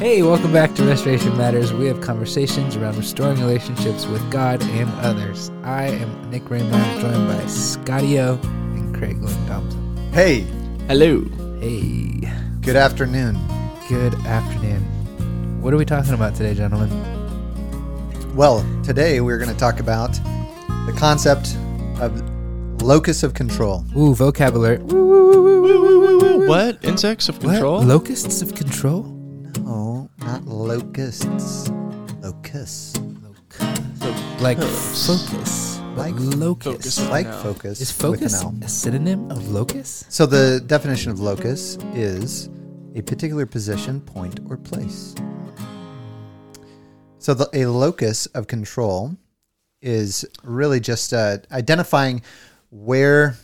Hey, 0.00 0.22
welcome 0.22 0.50
back 0.52 0.74
to 0.76 0.84
Restoration 0.84 1.36
Matters. 1.36 1.72
We 1.74 1.84
have 1.86 2.00
conversations 2.00 2.74
around 2.74 2.96
restoring 2.96 3.38
relationships 3.38 4.06
with 4.06 4.28
God 4.30 4.62
and 4.62 4.88
others. 5.00 5.50
I 5.62 5.88
am 5.88 6.30
Nick 6.30 6.48
Raymond, 6.50 7.00
joined 7.00 7.28
by 7.28 7.44
Scotty 7.46 8.18
O 8.18 8.34
and 8.42 8.94
Craig 8.96 9.20
Lynn 9.22 9.46
Thompson. 9.46 9.96
Hey, 10.12 10.40
Hello. 10.88 11.20
Hey, 11.60 12.28
good 12.62 12.76
afternoon. 12.76 13.38
good 13.88 14.14
afternoon. 14.26 14.80
What 15.60 15.74
are 15.74 15.76
we 15.76 15.84
talking 15.84 16.14
about 16.14 16.34
today, 16.34 16.54
gentlemen? 16.54 16.88
Well, 18.34 18.64
today 18.82 19.20
we're 19.20 19.38
going 19.38 19.50
to 19.52 19.56
talk 19.58 19.80
about 19.80 20.14
the 20.86 20.94
concept 20.96 21.56
of 22.00 22.20
locus 22.82 23.22
of 23.22 23.34
control. 23.34 23.84
Ooh, 23.96 24.14
vocabulary. 24.14 24.78
What? 26.48 26.82
Insects 26.84 27.28
of 27.28 27.36
What? 27.44 27.50
control? 27.52 27.82
Locusts 27.82 28.40
of 28.42 28.54
control? 28.54 29.02
No, 29.62 29.89
not 30.20 30.44
locusts. 30.46 31.68
Locus. 32.20 32.96
Locus. 33.22 34.40
Like 34.40 34.58
Focus. 34.58 35.80
Like 35.96 36.14
locus. 36.16 36.98
focus. 36.98 37.10
Like 37.10 37.26
focus. 37.42 37.80
Is 37.80 37.90
focus 37.90 38.44
a 38.62 38.68
synonym 38.68 39.30
of 39.30 39.50
locus? 39.50 40.04
So 40.08 40.26
the 40.26 40.62
definition 40.66 41.10
of 41.10 41.20
locus 41.20 41.76
is 41.94 42.48
a 42.94 43.02
particular 43.02 43.46
position, 43.46 44.00
point, 44.00 44.40
or 44.48 44.56
place. 44.56 45.14
So 47.18 47.34
the, 47.34 47.48
a 47.52 47.66
locus 47.66 48.26
of 48.26 48.46
control 48.46 49.16
is 49.82 50.24
really 50.42 50.80
just 50.80 51.12
uh, 51.12 51.38
identifying 51.50 52.22
where 52.70 53.36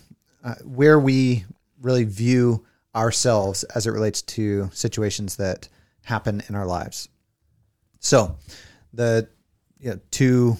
uh, 0.45 0.55
where 0.65 1.01
we 1.01 1.45
really 1.83 2.05
view 2.05 2.65
ourselves 2.95 3.65
as 3.65 3.87
it 3.87 3.91
relates 3.91 4.23
to 4.23 4.71
situations 4.73 5.37
that 5.37 5.68
happen 6.07 6.40
in 6.49 6.54
our 6.54 6.66
lives. 6.66 7.09
So 7.99 8.37
the 8.93 9.29
you 9.80 9.90
know, 9.90 10.01
two 10.12 10.57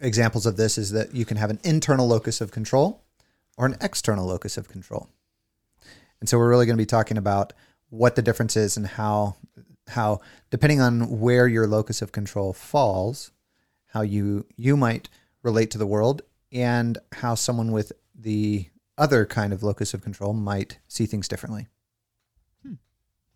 examples 0.00 0.46
of 0.46 0.56
this 0.56 0.78
is 0.78 0.92
that 0.92 1.14
you 1.14 1.26
can 1.26 1.36
have 1.36 1.50
an 1.50 1.60
internal 1.64 2.08
locus 2.08 2.40
of 2.40 2.50
control 2.50 3.04
or 3.58 3.66
an 3.66 3.76
external 3.82 4.26
locus 4.26 4.56
of 4.56 4.68
control. 4.68 5.08
And 6.20 6.28
so 6.30 6.38
we're 6.38 6.48
really 6.48 6.64
going 6.64 6.78
to 6.78 6.82
be 6.82 6.86
talking 6.86 7.18
about 7.18 7.52
what 7.90 8.16
the 8.16 8.22
difference 8.22 8.56
is 8.56 8.78
and 8.78 8.86
how 8.86 9.36
how 9.88 10.20
depending 10.50 10.80
on 10.80 11.20
where 11.20 11.46
your 11.46 11.66
locus 11.66 12.00
of 12.00 12.10
control 12.10 12.54
falls, 12.54 13.32
how 13.88 14.00
you 14.00 14.46
you 14.56 14.78
might 14.78 15.10
relate 15.42 15.70
to 15.72 15.78
the 15.78 15.86
world 15.86 16.22
and 16.50 16.96
how 17.12 17.34
someone 17.34 17.70
with 17.70 17.92
the 18.18 18.70
other 18.96 19.26
kind 19.26 19.52
of 19.52 19.62
locus 19.62 19.92
of 19.92 20.00
control 20.00 20.32
might 20.32 20.78
see 20.88 21.04
things 21.04 21.28
differently. 21.28 21.66
Hmm. 22.62 22.74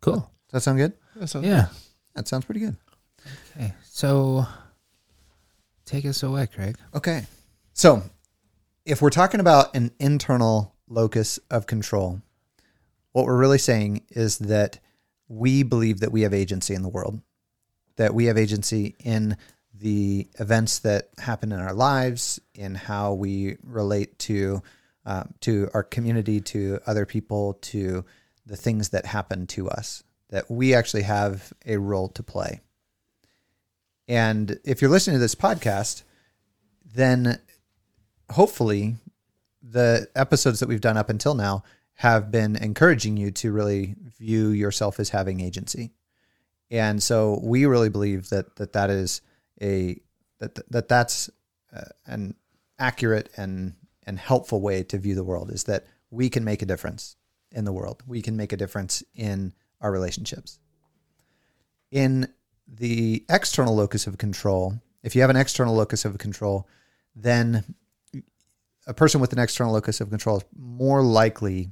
Cool. 0.00 0.30
Does 0.50 0.52
that 0.52 0.60
sound 0.62 0.78
good? 0.78 0.92
That 1.16 1.28
sounds- 1.28 1.46
Yeah. 1.46 1.68
That 2.14 2.26
sounds 2.26 2.44
pretty 2.44 2.60
good. 2.60 2.76
Okay. 3.56 3.72
So 3.84 4.46
take 5.84 6.04
us 6.04 6.22
away, 6.22 6.48
Craig. 6.48 6.76
Okay. 6.94 7.26
So, 7.72 8.02
if 8.84 9.00
we're 9.00 9.10
talking 9.10 9.38
about 9.40 9.74
an 9.76 9.92
internal 10.00 10.74
locus 10.88 11.38
of 11.50 11.66
control, 11.66 12.20
what 13.12 13.26
we're 13.26 13.36
really 13.38 13.58
saying 13.58 14.02
is 14.10 14.38
that 14.38 14.80
we 15.28 15.62
believe 15.62 16.00
that 16.00 16.10
we 16.10 16.22
have 16.22 16.34
agency 16.34 16.74
in 16.74 16.82
the 16.82 16.88
world, 16.88 17.20
that 17.96 18.12
we 18.14 18.24
have 18.26 18.36
agency 18.36 18.96
in 18.98 19.36
the 19.72 20.28
events 20.40 20.80
that 20.80 21.10
happen 21.18 21.52
in 21.52 21.60
our 21.60 21.72
lives, 21.74 22.40
in 22.54 22.74
how 22.74 23.12
we 23.12 23.56
relate 23.62 24.18
to 24.18 24.62
uh, 25.06 25.24
to 25.40 25.70
our 25.72 25.82
community, 25.82 26.40
to 26.40 26.78
other 26.86 27.06
people, 27.06 27.54
to 27.62 28.04
the 28.44 28.56
things 28.56 28.90
that 28.90 29.06
happen 29.06 29.46
to 29.46 29.68
us. 29.70 30.02
That 30.30 30.50
we 30.50 30.74
actually 30.74 31.02
have 31.02 31.52
a 31.66 31.76
role 31.76 32.08
to 32.08 32.22
play. 32.22 32.60
And 34.08 34.58
if 34.64 34.80
you're 34.80 34.90
listening 34.90 35.14
to 35.14 35.20
this 35.20 35.34
podcast, 35.34 36.02
then 36.94 37.38
hopefully 38.30 38.96
the 39.62 40.08
episodes 40.14 40.60
that 40.60 40.68
we've 40.68 40.80
done 40.80 40.96
up 40.96 41.10
until 41.10 41.34
now 41.34 41.62
have 41.94 42.30
been 42.30 42.56
encouraging 42.56 43.16
you 43.16 43.30
to 43.30 43.52
really 43.52 43.94
view 44.18 44.48
yourself 44.48 44.98
as 44.98 45.10
having 45.10 45.40
agency. 45.40 45.90
And 46.70 47.02
so 47.02 47.40
we 47.42 47.66
really 47.66 47.88
believe 47.88 48.30
that 48.30 48.56
that, 48.56 48.72
that 48.72 48.90
is 48.90 49.20
a 49.60 50.00
that 50.38 50.58
that 50.70 50.88
that's 50.88 51.28
uh, 51.76 51.82
an 52.06 52.34
accurate 52.78 53.28
and 53.36 53.74
and 54.06 54.18
helpful 54.18 54.60
way 54.60 54.82
to 54.84 54.98
view 54.98 55.14
the 55.14 55.24
world 55.24 55.50
is 55.50 55.64
that 55.64 55.86
we 56.10 56.30
can 56.30 56.42
make 56.42 56.62
a 56.62 56.66
difference 56.66 57.16
in 57.52 57.64
the 57.64 57.72
world. 57.72 58.02
We 58.06 58.22
can 58.22 58.36
make 58.36 58.52
a 58.52 58.56
difference 58.56 59.02
in 59.14 59.52
our 59.80 59.90
relationships. 59.90 60.58
In 61.90 62.28
the 62.68 63.24
external 63.28 63.74
locus 63.74 64.06
of 64.06 64.18
control, 64.18 64.80
if 65.02 65.14
you 65.14 65.22
have 65.22 65.30
an 65.30 65.36
external 65.36 65.74
locus 65.74 66.04
of 66.04 66.18
control, 66.18 66.68
then 67.16 67.74
a 68.86 68.94
person 68.94 69.20
with 69.20 69.32
an 69.32 69.38
external 69.38 69.72
locus 69.72 70.00
of 70.00 70.10
control 70.10 70.38
is 70.38 70.44
more 70.56 71.02
likely 71.02 71.70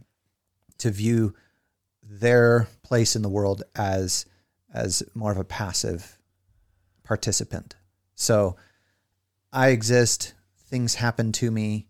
to 0.78 0.90
view 0.90 1.34
their 2.02 2.68
place 2.82 3.14
in 3.14 3.22
the 3.22 3.28
world 3.28 3.62
as 3.74 4.26
as 4.72 5.02
more 5.14 5.32
of 5.32 5.38
a 5.38 5.44
passive 5.44 6.18
participant. 7.04 7.74
So 8.14 8.56
I 9.52 9.68
exist, 9.68 10.34
things 10.58 10.96
happen 10.96 11.32
to 11.32 11.50
me. 11.50 11.88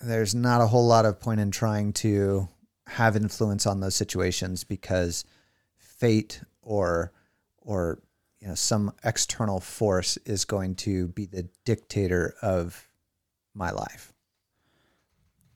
There's 0.00 0.34
not 0.34 0.60
a 0.60 0.66
whole 0.66 0.86
lot 0.86 1.04
of 1.04 1.20
point 1.20 1.40
in 1.40 1.50
trying 1.50 1.92
to 1.94 2.48
have 2.88 3.16
influence 3.16 3.66
on 3.66 3.80
those 3.80 3.94
situations 3.94 4.64
because 4.64 5.24
fate 5.76 6.40
or 6.62 7.12
or 7.58 8.00
you 8.40 8.48
know 8.48 8.54
some 8.54 8.92
external 9.04 9.60
force 9.60 10.16
is 10.24 10.44
going 10.44 10.74
to 10.76 11.08
be 11.08 11.26
the 11.26 11.48
dictator 11.64 12.34
of 12.42 12.88
my 13.54 13.70
life. 13.70 14.12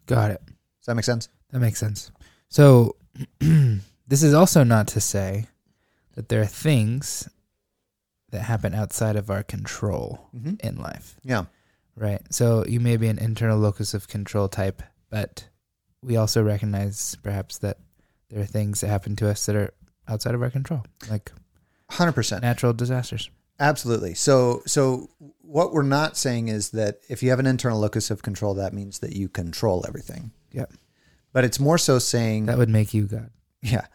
Got 0.06 0.32
it. 0.32 0.40
Does 0.46 0.86
that 0.86 0.94
make 0.94 1.04
sense? 1.04 1.28
That 1.50 1.60
makes 1.60 1.78
sense. 1.78 2.10
So, 2.48 2.96
this 3.40 4.22
is 4.22 4.34
also 4.34 4.64
not 4.64 4.88
to 4.88 5.00
say 5.00 5.46
that 6.14 6.28
there 6.28 6.42
are 6.42 6.46
things 6.46 7.28
that 8.30 8.42
happen 8.42 8.74
outside 8.74 9.16
of 9.16 9.30
our 9.30 9.42
control 9.42 10.28
Mm-hmm. 10.36 10.54
in 10.66 10.76
life, 10.76 11.16
Yeah. 11.24 11.44
right? 11.96 12.20
So, 12.30 12.64
you 12.66 12.80
may 12.80 12.96
be 12.96 13.08
an 13.08 13.18
internal 13.18 13.58
locus 13.58 13.94
of 13.94 14.08
control 14.08 14.48
type, 14.48 14.82
but 15.08 15.48
we 16.02 16.16
also 16.16 16.42
recognize 16.42 17.16
perhaps 17.22 17.58
that 17.58 17.78
there 18.30 18.40
are 18.42 18.46
things 18.46 18.80
that 18.80 18.88
happen 18.88 19.16
to 19.16 19.28
us 19.28 19.46
that 19.46 19.56
are 19.56 19.72
outside 20.08 20.34
of 20.34 20.42
our 20.42 20.50
control, 20.50 20.84
like 21.10 21.30
Hundred 21.90 22.12
percent. 22.12 22.42
natural 22.42 22.72
disasters. 22.72 23.30
Absolutely. 23.60 24.14
So 24.14 24.62
so 24.66 25.10
what 25.40 25.72
we're 25.72 25.82
not 25.82 26.16
saying 26.16 26.48
is 26.48 26.70
that 26.70 27.00
if 27.08 27.22
you 27.22 27.30
have 27.30 27.38
an 27.38 27.46
internal 27.46 27.78
locus 27.78 28.10
of 28.10 28.22
control, 28.22 28.54
that 28.54 28.72
means 28.72 29.00
that 29.00 29.14
you 29.14 29.28
control 29.28 29.84
everything. 29.86 30.32
Yep. 30.52 30.72
But 31.32 31.44
it's 31.44 31.60
more 31.60 31.78
so 31.78 31.98
saying 31.98 32.46
That 32.46 32.58
would 32.58 32.68
make 32.70 32.92
you 32.94 33.04
God. 33.06 33.30
Yeah. 33.60 33.86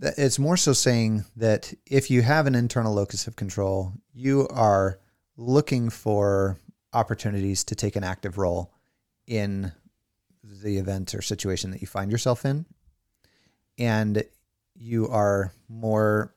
It's 0.00 0.38
more 0.38 0.56
so 0.56 0.72
saying 0.72 1.24
that 1.36 1.72
if 1.86 2.10
you 2.10 2.22
have 2.22 2.46
an 2.46 2.54
internal 2.54 2.94
locus 2.94 3.26
of 3.26 3.36
control, 3.36 3.92
you 4.14 4.48
are 4.48 4.98
looking 5.36 5.90
for 5.90 6.56
opportunities 6.94 7.62
to 7.64 7.74
take 7.74 7.94
an 7.96 8.02
active 8.04 8.38
role 8.38 8.72
in 9.26 9.72
the 10.62 10.78
event 10.78 11.14
or 11.14 11.22
situation 11.22 11.70
that 11.70 11.80
you 11.80 11.86
find 11.86 12.10
yourself 12.10 12.44
in. 12.44 12.66
And 13.78 14.24
you 14.74 15.08
are 15.08 15.52
more 15.68 16.34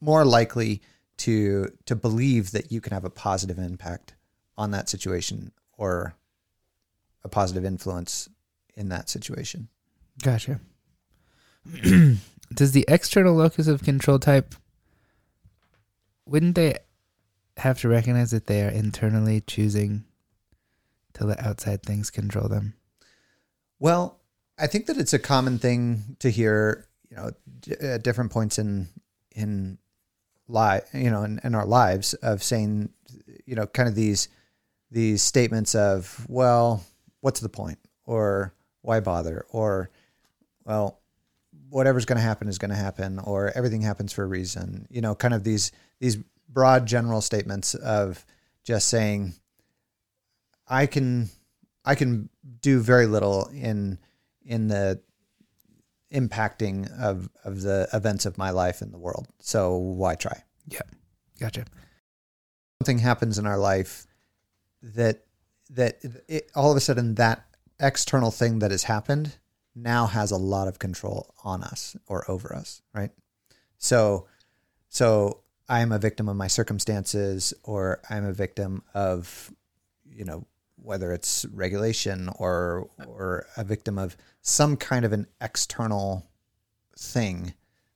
more 0.00 0.24
likely 0.24 0.82
to 1.18 1.72
to 1.86 1.96
believe 1.96 2.52
that 2.52 2.70
you 2.70 2.80
can 2.80 2.92
have 2.92 3.04
a 3.04 3.10
positive 3.10 3.58
impact 3.58 4.14
on 4.56 4.70
that 4.70 4.88
situation 4.88 5.52
or 5.76 6.14
a 7.24 7.28
positive 7.28 7.64
influence 7.64 8.28
in 8.74 8.88
that 8.90 9.08
situation. 9.08 9.68
Gotcha. 10.22 10.60
Does 12.54 12.72
the 12.72 12.84
external 12.86 13.34
locus 13.34 13.66
of 13.66 13.82
control 13.82 14.18
type 14.18 14.54
wouldn't 16.26 16.56
they 16.56 16.76
have 17.56 17.80
to 17.80 17.88
recognize 17.88 18.32
that 18.32 18.46
they 18.46 18.62
are 18.64 18.70
internally 18.70 19.40
choosing 19.40 20.04
to 21.14 21.24
let 21.24 21.40
outside 21.40 21.82
things 21.82 22.10
control 22.10 22.48
them? 22.48 22.74
Well, 23.78 24.20
I 24.58 24.66
think 24.66 24.86
that 24.86 24.96
it's 24.96 25.12
a 25.12 25.18
common 25.18 25.58
thing 25.58 26.16
to 26.20 26.30
hear, 26.30 26.86
you 27.10 27.16
know, 27.16 27.30
d- 27.60 27.74
at 27.80 28.02
different 28.02 28.32
points 28.32 28.58
in 28.58 28.88
in 29.32 29.78
li 30.48 30.78
you 30.94 31.10
know, 31.10 31.24
in, 31.24 31.40
in 31.44 31.54
our 31.54 31.66
lives 31.66 32.14
of 32.14 32.42
saying, 32.42 32.90
you 33.44 33.54
know, 33.54 33.66
kind 33.66 33.88
of 33.88 33.94
these 33.94 34.28
these 34.90 35.22
statements 35.22 35.74
of, 35.74 36.24
well, 36.28 36.84
what's 37.20 37.40
the 37.40 37.48
point, 37.48 37.78
or 38.04 38.54
why 38.82 39.00
bother, 39.00 39.44
or 39.50 39.90
well, 40.64 41.00
whatever's 41.68 42.04
going 42.04 42.16
to 42.16 42.22
happen 42.22 42.48
is 42.48 42.58
going 42.58 42.70
to 42.70 42.76
happen, 42.76 43.18
or 43.18 43.52
everything 43.54 43.82
happens 43.82 44.12
for 44.12 44.22
a 44.22 44.28
reason. 44.28 44.86
You 44.90 45.00
know, 45.00 45.14
kind 45.14 45.34
of 45.34 45.44
these 45.44 45.72
these 46.00 46.16
broad 46.48 46.86
general 46.86 47.20
statements 47.20 47.74
of 47.74 48.24
just 48.64 48.88
saying, 48.88 49.34
I 50.66 50.86
can 50.86 51.28
I 51.86 51.94
can 51.94 52.28
do 52.60 52.80
very 52.80 53.06
little 53.06 53.48
in 53.54 53.98
in 54.44 54.68
the 54.68 55.00
impacting 56.12 56.90
of 57.00 57.28
of 57.44 57.62
the 57.62 57.88
events 57.92 58.26
of 58.26 58.36
my 58.36 58.50
life 58.50 58.82
in 58.82 58.90
the 58.90 58.98
world. 58.98 59.28
So 59.40 59.76
why 59.76 60.16
try? 60.16 60.42
Yeah, 60.68 60.80
gotcha. 61.40 61.64
something 62.82 62.98
happens 62.98 63.38
in 63.38 63.46
our 63.46 63.58
life 63.58 64.06
that 64.82 65.24
that 65.70 65.98
it, 66.28 66.50
all 66.54 66.70
of 66.70 66.76
a 66.76 66.80
sudden 66.80 67.14
that 67.16 67.44
external 67.80 68.30
thing 68.30 68.58
that 68.60 68.70
has 68.70 68.84
happened 68.84 69.36
now 69.74 70.06
has 70.06 70.30
a 70.30 70.36
lot 70.36 70.68
of 70.68 70.78
control 70.78 71.34
on 71.44 71.62
us 71.62 71.96
or 72.06 72.28
over 72.30 72.54
us 72.54 72.82
right 72.94 73.10
so 73.76 74.26
so 74.88 75.40
i'm 75.68 75.92
a 75.92 75.98
victim 75.98 76.28
of 76.28 76.36
my 76.36 76.46
circumstances 76.46 77.52
or 77.64 78.00
i'm 78.08 78.24
a 78.24 78.32
victim 78.32 78.82
of 78.94 79.52
you 80.08 80.24
know 80.24 80.46
whether 80.86 81.12
it's 81.12 81.44
regulation 81.46 82.30
or 82.38 82.88
or 83.06 83.46
a 83.56 83.64
victim 83.64 83.98
of 83.98 84.16
some 84.40 84.76
kind 84.76 85.04
of 85.04 85.12
an 85.12 85.26
external 85.40 86.24
thing 86.96 87.52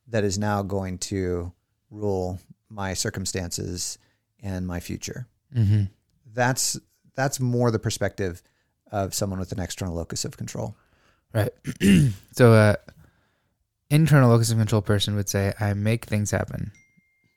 that 0.09 0.25
is 0.25 0.39
now 0.39 0.63
going 0.63 0.99
to 0.99 1.53
rule 1.91 2.41
my 2.69 2.93
circumstances 2.93 3.97
and 4.43 4.67
my 4.67 4.81
future. 4.81 5.29
Mm-hmm. 5.55 5.85
That's 6.33 6.79
that's 7.15 7.39
more 7.39 7.71
the 7.71 7.79
perspective 7.79 8.43
of 8.91 9.15
someone 9.15 9.39
with 9.39 9.53
an 9.53 9.61
external 9.61 9.95
locus 9.95 10.25
of 10.25 10.37
control. 10.37 10.75
Right. 11.33 11.53
so, 12.33 12.53
uh, 12.53 12.75
internal 13.89 14.31
locus 14.31 14.51
of 14.51 14.59
control 14.59 14.83
person 14.83 15.15
would 15.15 15.29
say, 15.29 15.53
"I 15.61 15.75
make 15.75 16.07
things 16.07 16.33
happen." 16.33 16.73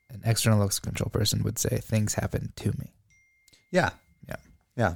An 0.10 0.22
external 0.26 0.60
locus 0.60 0.78
of 0.78 0.84
control 0.84 1.10
person 1.12 1.44
would 1.44 1.60
say, 1.60 1.78
"Things 1.78 2.16
happen 2.16 2.54
to 2.56 2.70
me." 2.80 2.92
Yeah. 3.72 3.92
Yeah. 4.28 4.38
Yeah. 4.76 4.96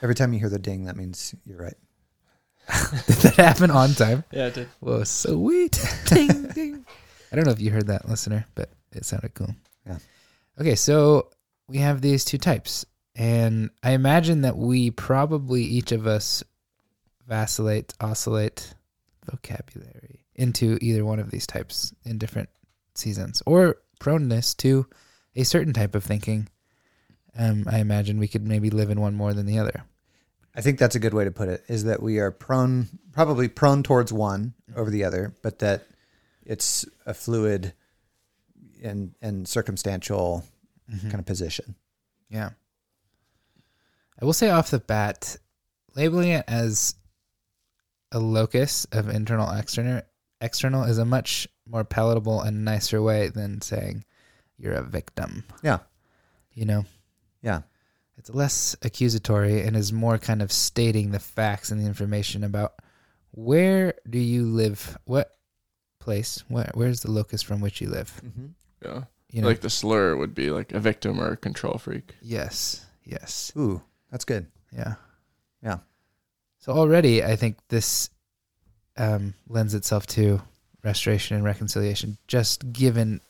Cool. 0.00 0.06
Every 0.06 0.14
time 0.14 0.32
you 0.32 0.40
hear 0.40 0.48
the 0.48 0.58
ding, 0.58 0.84
that 0.84 0.96
means 0.96 1.34
you're 1.44 1.62
right. 1.62 1.76
Did 3.06 3.16
that 3.16 3.36
happen 3.36 3.70
on 3.70 3.94
time? 3.94 4.24
Yeah, 4.30 4.46
it 4.46 4.54
did. 4.54 4.68
Whoa, 4.80 5.04
sweet. 5.04 5.78
ding, 6.06 6.48
ding. 6.48 6.86
I 7.32 7.36
don't 7.36 7.44
know 7.44 7.52
if 7.52 7.60
you 7.60 7.70
heard 7.70 7.88
that, 7.88 8.08
listener, 8.08 8.46
but 8.54 8.70
it 8.92 9.04
sounded 9.04 9.34
cool. 9.34 9.54
Yeah. 9.86 9.98
Okay, 10.60 10.74
so 10.74 11.30
we 11.68 11.78
have 11.78 12.00
these 12.00 12.24
two 12.24 12.38
types. 12.38 12.84
And 13.16 13.70
I 13.82 13.92
imagine 13.92 14.42
that 14.42 14.56
we 14.56 14.90
probably, 14.90 15.62
each 15.64 15.92
of 15.92 16.06
us, 16.06 16.42
vacillate, 17.26 17.92
oscillate 18.00 18.74
vocabulary 19.30 20.24
into 20.34 20.78
either 20.80 21.04
one 21.04 21.18
of 21.18 21.30
these 21.30 21.46
types 21.46 21.92
in 22.04 22.18
different 22.18 22.48
seasons 22.94 23.42
or 23.46 23.76
proneness 23.98 24.54
to 24.56 24.86
a 25.36 25.44
certain 25.44 25.72
type 25.72 25.94
of 25.94 26.04
thinking. 26.04 26.48
Um, 27.38 27.66
I 27.70 27.78
imagine 27.78 28.18
we 28.18 28.28
could 28.28 28.46
maybe 28.46 28.70
live 28.70 28.90
in 28.90 29.00
one 29.00 29.14
more 29.14 29.34
than 29.34 29.46
the 29.46 29.58
other. 29.58 29.84
I 30.60 30.62
think 30.62 30.78
that's 30.78 30.94
a 30.94 31.00
good 31.00 31.14
way 31.14 31.24
to 31.24 31.30
put 31.30 31.48
it. 31.48 31.64
Is 31.68 31.84
that 31.84 32.02
we 32.02 32.18
are 32.18 32.30
prone, 32.30 32.88
probably 33.12 33.48
prone 33.48 33.82
towards 33.82 34.12
one 34.12 34.52
over 34.76 34.90
the 34.90 35.04
other, 35.04 35.34
but 35.42 35.60
that 35.60 35.86
it's 36.44 36.84
a 37.06 37.14
fluid 37.14 37.72
and 38.82 39.14
and 39.22 39.48
circumstantial 39.48 40.44
Mhm. 40.92 41.02
kind 41.02 41.14
of 41.20 41.24
position. 41.24 41.76
Yeah. 42.28 42.50
I 44.20 44.24
will 44.26 44.34
say 44.34 44.50
off 44.50 44.70
the 44.70 44.78
bat, 44.80 45.38
labeling 45.94 46.28
it 46.28 46.44
as 46.46 46.94
a 48.12 48.18
locus 48.18 48.84
of 48.92 49.08
internal 49.08 49.50
external 49.50 50.02
external 50.42 50.84
is 50.84 50.98
a 50.98 51.06
much 51.06 51.48
more 51.66 51.84
palatable 51.84 52.42
and 52.42 52.66
nicer 52.66 53.00
way 53.00 53.28
than 53.28 53.62
saying 53.62 54.04
you're 54.58 54.74
a 54.74 54.82
victim. 54.82 55.44
Yeah. 55.62 55.78
You 56.52 56.66
know? 56.66 56.84
Yeah. 57.40 57.62
It's 58.20 58.28
less 58.28 58.76
accusatory 58.82 59.62
and 59.62 59.74
is 59.74 59.94
more 59.94 60.18
kind 60.18 60.42
of 60.42 60.52
stating 60.52 61.10
the 61.10 61.18
facts 61.18 61.70
and 61.70 61.80
the 61.80 61.86
information 61.86 62.44
about 62.44 62.74
where 63.30 63.94
do 64.08 64.18
you 64.18 64.44
live, 64.44 64.98
what 65.06 65.38
place, 66.00 66.44
where 66.46 66.70
where's 66.74 67.00
the 67.00 67.10
locus 67.10 67.40
from 67.40 67.62
which 67.62 67.80
you 67.80 67.88
live. 67.88 68.20
Mm-hmm. 68.22 68.46
Yeah. 68.84 69.04
You 69.30 69.40
know? 69.40 69.48
Like 69.48 69.62
the 69.62 69.70
slur 69.70 70.16
would 70.16 70.34
be 70.34 70.50
like 70.50 70.72
a 70.72 70.80
victim 70.80 71.18
or 71.18 71.32
a 71.32 71.36
control 71.38 71.78
freak. 71.78 72.14
yes. 72.20 72.84
Yes. 73.06 73.52
Ooh, 73.56 73.80
that's 74.10 74.26
good. 74.26 74.46
Yeah. 74.70 74.96
Yeah. 75.62 75.78
So 76.58 76.72
already, 76.72 77.24
I 77.24 77.36
think 77.36 77.56
this 77.68 78.10
um, 78.98 79.32
lends 79.48 79.74
itself 79.74 80.06
to 80.08 80.42
restoration 80.84 81.36
and 81.36 81.44
reconciliation, 81.44 82.18
just 82.28 82.70
given 82.70 83.22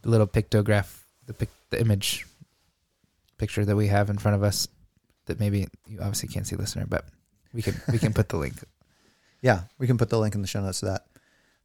the 0.00 0.08
little 0.08 0.26
pictograph, 0.26 1.02
the 1.26 1.34
pic- 1.34 1.50
the 1.68 1.78
image 1.78 2.26
picture 3.42 3.64
that 3.64 3.74
we 3.74 3.88
have 3.88 4.08
in 4.08 4.18
front 4.18 4.36
of 4.36 4.44
us. 4.44 4.68
That 5.26 5.40
maybe 5.40 5.66
you 5.88 5.98
obviously 5.98 6.28
can't 6.28 6.46
see, 6.46 6.54
listener, 6.54 6.86
but 6.86 7.06
we 7.52 7.60
can 7.60 7.74
we 7.90 7.98
can 7.98 8.12
put 8.12 8.28
the 8.28 8.38
link. 8.38 8.54
Yeah, 9.44 9.62
we 9.76 9.88
can 9.88 9.98
put 9.98 10.08
the 10.08 10.20
link 10.20 10.36
in 10.36 10.40
the 10.40 10.46
show 10.46 10.60
notes 10.60 10.78
to 10.78 10.86
that. 10.86 11.06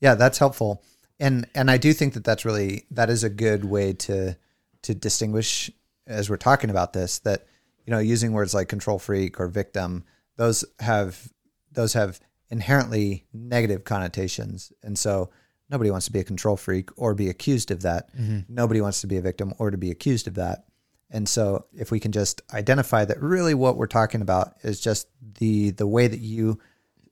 Yeah, 0.02 0.16
that's 0.16 0.40
helpful. 0.40 0.82
And 1.20 1.48
and 1.54 1.70
I 1.70 1.78
do 1.78 1.94
think 1.94 2.16
that 2.16 2.24
that's 2.24 2.44
really 2.44 2.86
that 2.90 3.12
is 3.12 3.24
a 3.24 3.30
good 3.30 3.66
way 3.66 3.94
to 3.94 4.36
to 4.82 4.96
distinguish 4.96 5.70
as 6.08 6.28
we're 6.28 6.38
talking 6.38 6.72
about 6.72 6.94
this 6.94 7.20
that 7.20 7.46
you 7.86 7.92
know 7.92 8.00
using 8.00 8.34
words 8.34 8.56
like 8.56 8.68
control 8.68 8.98
freak 8.98 9.40
or 9.40 9.48
victim 9.48 10.06
those 10.38 10.66
have 10.80 11.32
those 11.72 11.94
have 11.94 12.20
inherently 12.50 13.28
negative 13.32 13.84
connotations 13.84 14.72
and 14.82 14.98
so 14.98 15.30
nobody 15.70 15.92
wants 15.92 16.08
to 16.08 16.12
be 16.12 16.20
a 16.20 16.24
control 16.24 16.58
freak 16.58 16.90
or 16.96 17.14
be 17.14 17.30
accused 17.30 17.70
of 17.70 17.82
that 17.84 18.16
mm-hmm. 18.16 18.40
nobody 18.50 18.82
wants 18.82 19.02
to 19.02 19.08
be 19.08 19.18
a 19.18 19.22
victim 19.22 19.54
or 19.60 19.70
to 19.70 19.78
be 19.78 19.92
accused 19.92 20.28
of 20.28 20.34
that 20.34 20.67
and 21.10 21.28
so 21.28 21.66
if 21.74 21.92
we 21.92 22.00
can 22.00 22.12
just 22.12 22.42
identify 22.54 23.06
that 23.06 23.22
really 23.22 23.54
what 23.54 23.78
we're 23.78 23.88
talking 23.88 24.22
about 24.22 24.54
is 24.64 24.80
just 24.80 25.08
the 25.40 25.72
the 25.72 25.88
way 25.88 26.08
that 26.08 26.20
you 26.20 26.60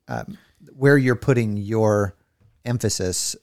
um, 0.08 0.38
where 0.74 0.98
you're 0.98 1.16
putting 1.16 1.58
your 1.58 2.16
emphasis 2.66 3.36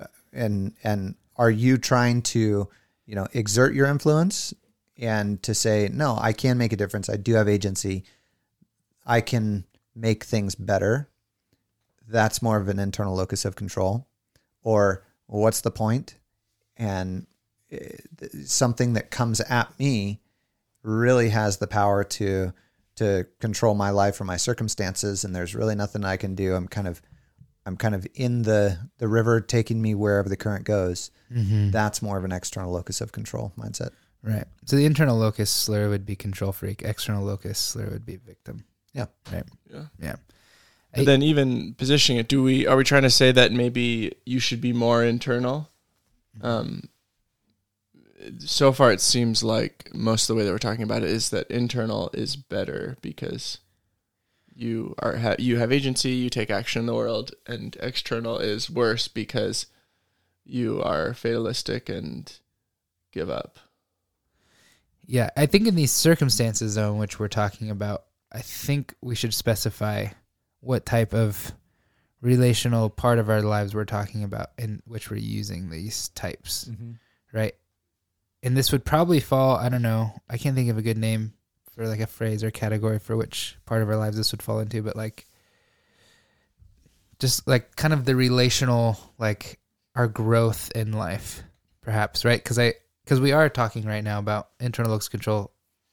uh, 0.00 0.06
and 0.32 0.74
and 0.84 1.14
are 1.36 1.50
you 1.50 1.76
trying 1.76 2.22
to 2.22 2.68
you 3.06 3.14
know 3.14 3.26
exert 3.32 3.74
your 3.74 3.86
influence 3.86 4.54
and 4.98 5.42
to 5.42 5.54
say 5.54 5.88
no 5.92 6.16
i 6.20 6.32
can 6.32 6.56
make 6.58 6.72
a 6.72 6.76
difference. 6.76 7.08
I 7.08 7.16
do 7.16 7.34
have 7.34 7.48
agency. 7.48 8.04
I 9.06 9.20
can 9.20 9.64
make 9.94 10.24
things 10.24 10.54
better. 10.54 11.08
That's 12.08 12.42
more 12.42 12.58
of 12.58 12.68
an 12.68 12.78
internal 12.78 13.14
locus 13.14 13.44
of 13.44 13.56
control. 13.56 14.06
Or 14.62 15.04
what's 15.26 15.60
the 15.60 15.70
point? 15.70 16.16
And 16.76 17.26
something 18.44 18.94
that 18.94 19.10
comes 19.10 19.40
at 19.40 19.78
me 19.78 20.20
really 20.82 21.30
has 21.30 21.56
the 21.58 21.66
power 21.66 22.04
to 22.04 22.52
to 22.96 23.26
control 23.40 23.74
my 23.74 23.90
life 23.90 24.20
or 24.20 24.24
my 24.24 24.36
circumstances 24.38 25.24
and 25.24 25.34
there's 25.36 25.54
really 25.54 25.74
nothing 25.74 26.04
I 26.04 26.16
can 26.16 26.34
do. 26.34 26.54
I'm 26.54 26.68
kind 26.68 26.88
of 26.88 27.02
I'm 27.66 27.76
kind 27.76 27.94
of 27.94 28.06
in 28.14 28.42
the 28.42 28.78
the 28.98 29.08
river 29.08 29.40
taking 29.40 29.82
me 29.82 29.94
wherever 29.94 30.28
the 30.28 30.36
current 30.36 30.64
goes. 30.64 31.10
Mm-hmm. 31.32 31.70
That's 31.72 32.00
more 32.00 32.16
of 32.16 32.24
an 32.24 32.32
external 32.32 32.72
locus 32.72 33.00
of 33.00 33.12
control 33.12 33.52
mindset. 33.58 33.90
Right. 34.22 34.44
So 34.64 34.76
the 34.76 34.86
internal 34.86 35.18
locus 35.18 35.50
slur 35.50 35.88
would 35.88 36.06
be 36.06 36.16
control 36.16 36.52
freak. 36.52 36.82
External 36.82 37.24
locus 37.24 37.58
slur 37.58 37.90
would 37.90 38.06
be 38.06 38.16
victim. 38.16 38.64
Yeah. 38.92 39.06
Right. 39.32 39.44
Yeah. 40.00 40.16
I- 40.94 40.98
And 41.00 41.06
then 41.06 41.22
even 41.22 41.74
positioning 41.74 42.18
it, 42.20 42.28
do 42.28 42.42
we 42.42 42.66
are 42.66 42.76
we 42.76 42.84
trying 42.84 43.02
to 43.02 43.10
say 43.10 43.30
that 43.32 43.52
maybe 43.52 44.12
you 44.24 44.38
should 44.38 44.60
be 44.60 44.72
more 44.72 45.04
internal? 45.04 45.68
Um 46.40 46.88
so 48.38 48.72
far 48.72 48.92
it 48.92 49.00
seems 49.00 49.42
like 49.42 49.90
most 49.94 50.24
of 50.24 50.34
the 50.34 50.38
way 50.38 50.44
that 50.44 50.52
we're 50.52 50.58
talking 50.58 50.82
about 50.82 51.02
it 51.02 51.10
is 51.10 51.30
that 51.30 51.50
internal 51.50 52.10
is 52.14 52.36
better 52.36 52.96
because 53.00 53.58
you 54.54 54.94
are 54.98 55.16
ha- 55.16 55.36
you 55.38 55.58
have 55.58 55.70
agency, 55.70 56.10
you 56.10 56.30
take 56.30 56.50
action 56.50 56.80
in 56.80 56.86
the 56.86 56.94
world, 56.94 57.32
and 57.46 57.76
external 57.80 58.38
is 58.38 58.70
worse 58.70 59.06
because 59.06 59.66
you 60.44 60.82
are 60.82 61.12
fatalistic 61.12 61.88
and 61.88 62.38
give 63.12 63.28
up. 63.28 63.58
Yeah, 65.04 65.30
I 65.36 65.46
think 65.46 65.68
in 65.68 65.74
these 65.74 65.92
circumstances, 65.92 66.74
though, 66.74 66.92
in 66.92 66.98
which 66.98 67.18
we're 67.18 67.28
talking 67.28 67.70
about, 67.70 68.04
I 68.32 68.40
think 68.40 68.94
we 69.02 69.14
should 69.14 69.34
specify 69.34 70.06
what 70.60 70.86
type 70.86 71.14
of 71.14 71.52
relational 72.20 72.90
part 72.90 73.18
of 73.18 73.28
our 73.28 73.42
lives 73.42 73.74
we're 73.74 73.84
talking 73.84 74.24
about 74.24 74.50
in 74.58 74.82
which 74.86 75.10
we're 75.10 75.18
using 75.18 75.70
these 75.70 76.08
types, 76.08 76.64
mm-hmm. 76.64 76.92
right? 77.32 77.54
And 78.42 78.56
this 78.56 78.70
would 78.72 78.84
probably 78.84 79.20
fall, 79.20 79.56
I 79.56 79.68
don't 79.68 79.82
know, 79.82 80.12
I 80.28 80.38
can't 80.38 80.54
think 80.54 80.70
of 80.70 80.78
a 80.78 80.82
good 80.82 80.98
name 80.98 81.34
for 81.74 81.86
like 81.88 82.00
a 82.00 82.06
phrase 82.06 82.44
or 82.44 82.50
category 82.50 82.98
for 82.98 83.16
which 83.16 83.56
part 83.66 83.82
of 83.82 83.88
our 83.88 83.96
lives 83.96 84.16
this 84.16 84.32
would 84.32 84.42
fall 84.42 84.60
into, 84.60 84.82
but 84.82 84.96
like 84.96 85.26
just 87.18 87.46
like 87.48 87.74
kind 87.76 87.92
of 87.92 88.04
the 88.04 88.14
relational, 88.14 88.98
like 89.18 89.58
our 89.94 90.06
growth 90.06 90.70
in 90.74 90.92
life, 90.92 91.42
perhaps, 91.80 92.24
right? 92.24 92.42
Because 92.42 92.58
I, 92.58 92.74
because 93.06 93.20
we 93.20 93.32
are 93.32 93.48
talking 93.48 93.84
right 93.86 94.04
now 94.04 94.18
about 94.18 94.48
internal 94.60 94.90
locus 94.90 95.08
control 95.08 95.52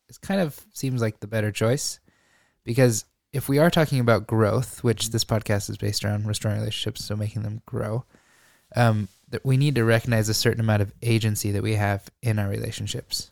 it 0.10 0.20
kind 0.22 0.42
of 0.42 0.60
seems 0.74 1.02
like 1.02 1.20
the 1.20 1.28
better 1.28 1.52
choice 1.52 2.00
because 2.64 3.06
if 3.32 3.48
we 3.48 3.60
are 3.60 3.70
talking 3.70 4.00
about 4.00 4.28
growth 4.28 4.84
which 4.84 5.12
this 5.12 5.24
podcast 5.24 5.70
is 5.70 5.78
based 5.78 6.04
around 6.04 6.28
restoring 6.28 6.58
relationships 6.58 7.06
so 7.06 7.16
making 7.16 7.44
them 7.44 7.62
grow 7.66 8.04
um, 8.76 9.08
that 9.34 9.44
we 9.44 9.58
need 9.58 9.75
to 9.75 9.84
recognize 9.84 10.30
a 10.30 10.34
certain 10.34 10.62
amount 10.62 10.82
of 10.82 10.94
agency 11.02 11.52
that 11.52 11.63
we 11.63 11.74
have 11.74 12.10
in 12.22 12.38
our 12.40 12.48
relationships 12.48 13.32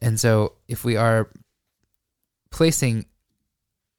and 0.00 0.20
so 0.20 0.52
if 0.68 0.84
we 0.84 0.96
are 0.96 1.28
placing 2.50 3.06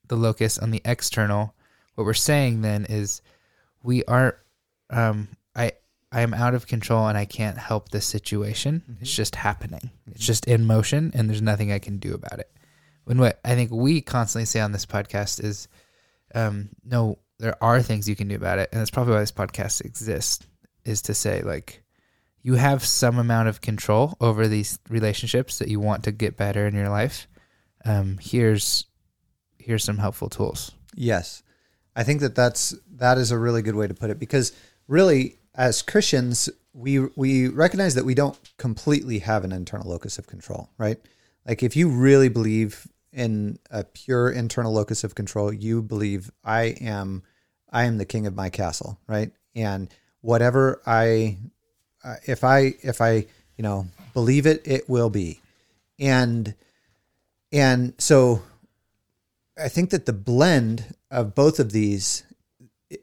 the 0.07 0.15
locus 0.15 0.57
on 0.57 0.71
the 0.71 0.81
external 0.85 1.55
what 1.95 2.05
we're 2.05 2.13
saying 2.13 2.61
then 2.61 2.85
is 2.85 3.21
we 3.83 4.03
are 4.05 4.37
um, 4.91 5.27
i 5.55 5.71
I 6.11 6.21
am 6.21 6.33
out 6.33 6.53
of 6.53 6.67
control 6.67 7.07
and 7.07 7.17
I 7.17 7.23
can't 7.23 7.57
help 7.57 7.89
this 7.89 8.05
situation. 8.05 8.97
It's 8.99 9.15
just 9.15 9.35
happening. 9.35 9.91
It's 10.07 10.25
just 10.25 10.45
in 10.45 10.65
motion 10.65 11.11
and 11.13 11.29
there's 11.29 11.41
nothing 11.41 11.71
I 11.71 11.79
can 11.79 11.99
do 11.99 12.13
about 12.13 12.39
it. 12.39 12.51
When 13.05 13.17
what 13.17 13.39
I 13.45 13.55
think 13.55 13.71
we 13.71 14.01
constantly 14.01 14.45
say 14.45 14.59
on 14.59 14.73
this 14.73 14.85
podcast 14.85 15.41
is, 15.43 15.69
um, 16.35 16.69
no, 16.83 17.17
there 17.39 17.61
are 17.63 17.81
things 17.81 18.09
you 18.09 18.15
can 18.15 18.27
do 18.27 18.35
about 18.35 18.59
it, 18.59 18.69
and 18.71 18.79
that's 18.79 18.91
probably 18.91 19.13
why 19.13 19.19
this 19.21 19.31
podcast 19.31 19.83
exists. 19.83 20.45
Is 20.85 21.01
to 21.03 21.13
say 21.13 21.41
like, 21.41 21.83
you 22.41 22.55
have 22.55 22.83
some 22.83 23.17
amount 23.17 23.47
of 23.49 23.61
control 23.61 24.17
over 24.19 24.47
these 24.47 24.79
relationships 24.89 25.59
that 25.59 25.67
you 25.67 25.79
want 25.79 26.03
to 26.03 26.11
get 26.11 26.37
better 26.37 26.65
in 26.65 26.73
your 26.73 26.89
life. 26.89 27.27
Um, 27.85 28.17
here's 28.21 28.85
here's 29.57 29.83
some 29.83 29.97
helpful 29.97 30.29
tools. 30.29 30.71
Yes. 30.95 31.43
I 31.95 32.03
think 32.03 32.21
that 32.21 32.35
that's 32.35 32.73
that 32.95 33.17
is 33.17 33.31
a 33.31 33.37
really 33.37 33.61
good 33.61 33.75
way 33.75 33.87
to 33.87 33.93
put 33.93 34.09
it 34.09 34.19
because 34.19 34.53
really 34.87 35.37
as 35.55 35.81
Christians 35.81 36.49
we 36.73 36.99
we 37.15 37.47
recognize 37.47 37.95
that 37.95 38.05
we 38.05 38.15
don't 38.15 38.37
completely 38.57 39.19
have 39.19 39.43
an 39.43 39.51
internal 39.51 39.89
locus 39.89 40.17
of 40.17 40.27
control, 40.27 40.69
right? 40.77 40.97
Like 41.45 41.63
if 41.63 41.75
you 41.75 41.89
really 41.89 42.29
believe 42.29 42.87
in 43.11 43.59
a 43.69 43.83
pure 43.83 44.29
internal 44.29 44.71
locus 44.71 45.03
of 45.03 45.15
control, 45.15 45.53
you 45.53 45.81
believe 45.81 46.31
I 46.43 46.75
am 46.81 47.23
I 47.69 47.83
am 47.83 47.97
the 47.97 48.05
king 48.05 48.25
of 48.25 48.35
my 48.35 48.49
castle, 48.49 48.99
right? 49.07 49.31
And 49.55 49.93
whatever 50.21 50.81
I 50.85 51.37
uh, 52.03 52.15
if 52.25 52.43
I 52.43 52.73
if 52.81 53.01
I, 53.01 53.25
you 53.57 53.63
know, 53.63 53.87
believe 54.13 54.45
it, 54.45 54.61
it 54.65 54.89
will 54.89 55.09
be. 55.09 55.41
And 55.99 56.55
and 57.51 57.93
so 57.97 58.41
I 59.57 59.67
think 59.67 59.89
that 59.91 60.05
the 60.05 60.13
blend 60.13 60.95
of 61.09 61.35
both 61.35 61.59
of 61.59 61.71
these 61.71 62.23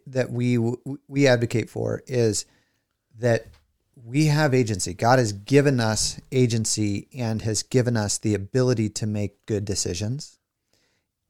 that 0.06 0.30
we 0.30 0.58
we 1.06 1.26
advocate 1.26 1.70
for 1.70 2.02
is 2.06 2.44
that 3.18 3.46
we 4.04 4.26
have 4.26 4.54
agency. 4.54 4.94
God 4.94 5.18
has 5.18 5.32
given 5.32 5.80
us 5.80 6.20
agency 6.32 7.08
and 7.16 7.42
has 7.42 7.62
given 7.62 7.96
us 7.96 8.18
the 8.18 8.34
ability 8.34 8.88
to 8.90 9.06
make 9.06 9.44
good 9.46 9.64
decisions. 9.64 10.38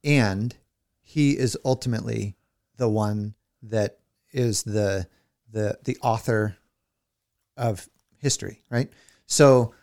And 0.03 0.55
he 1.01 1.37
is 1.37 1.57
ultimately 1.65 2.35
the 2.77 2.87
one 2.87 3.33
that 3.61 3.97
is 4.31 4.63
the 4.63 5.07
the 5.51 5.77
the 5.83 5.97
author 6.01 6.57
of 7.57 7.89
history, 8.17 8.61
right? 8.69 8.89
So 9.25 9.73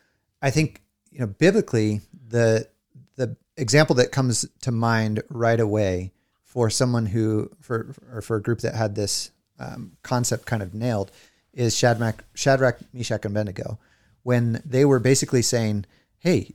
I 0.43 0.51
think 0.51 0.83
you 1.11 1.21
know 1.21 1.27
biblically 1.27 2.01
the 2.29 2.69
the 3.17 3.37
example 3.57 3.97
that 3.97 4.13
comes 4.13 4.47
to 4.63 4.73
mind 4.73 5.23
right 5.29 5.61
away 5.61 6.13
for 6.45 6.71
someone 6.71 7.07
who 7.07 7.51
for 7.61 7.95
or 8.13 8.23
for 8.23 8.37
a 8.37 8.43
group 8.43 8.61
that 8.61 8.75
had 8.75 8.95
this 8.95 9.31
um, 9.59 9.93
concept 10.03 10.47
kind 10.47 10.63
of 10.63 10.75
nailed 10.75 11.11
is 11.53 11.77
Shadrach, 11.77 12.23
Shadrach, 12.35 12.79
Meshach, 12.93 13.25
and 13.25 13.35
Abednego, 13.35 13.79
when 14.23 14.63
they 14.65 14.85
were 14.85 14.99
basically 14.99 15.43
saying, 15.43 15.87
"Hey, 16.19 16.55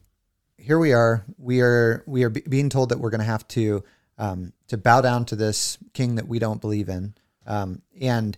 here 0.57 0.77
we 0.77 0.93
are. 0.93 1.25
We 1.37 1.61
are 1.61 2.03
we 2.05 2.23
are 2.23 2.29
being 2.29 2.69
told 2.69 2.89
that 2.89 2.99
we're 2.99 3.09
going 3.09 3.19
to 3.19 3.25
have 3.25 3.47
to 3.49 3.83
um, 4.17 4.53
to 4.67 4.77
bow 4.77 5.01
down 5.01 5.25
to 5.25 5.35
this 5.35 5.77
king 5.93 6.15
that 6.15 6.27
we 6.27 6.39
don't 6.39 6.61
believe 6.61 6.89
in, 6.89 7.15
um, 7.47 7.81
and 7.99 8.37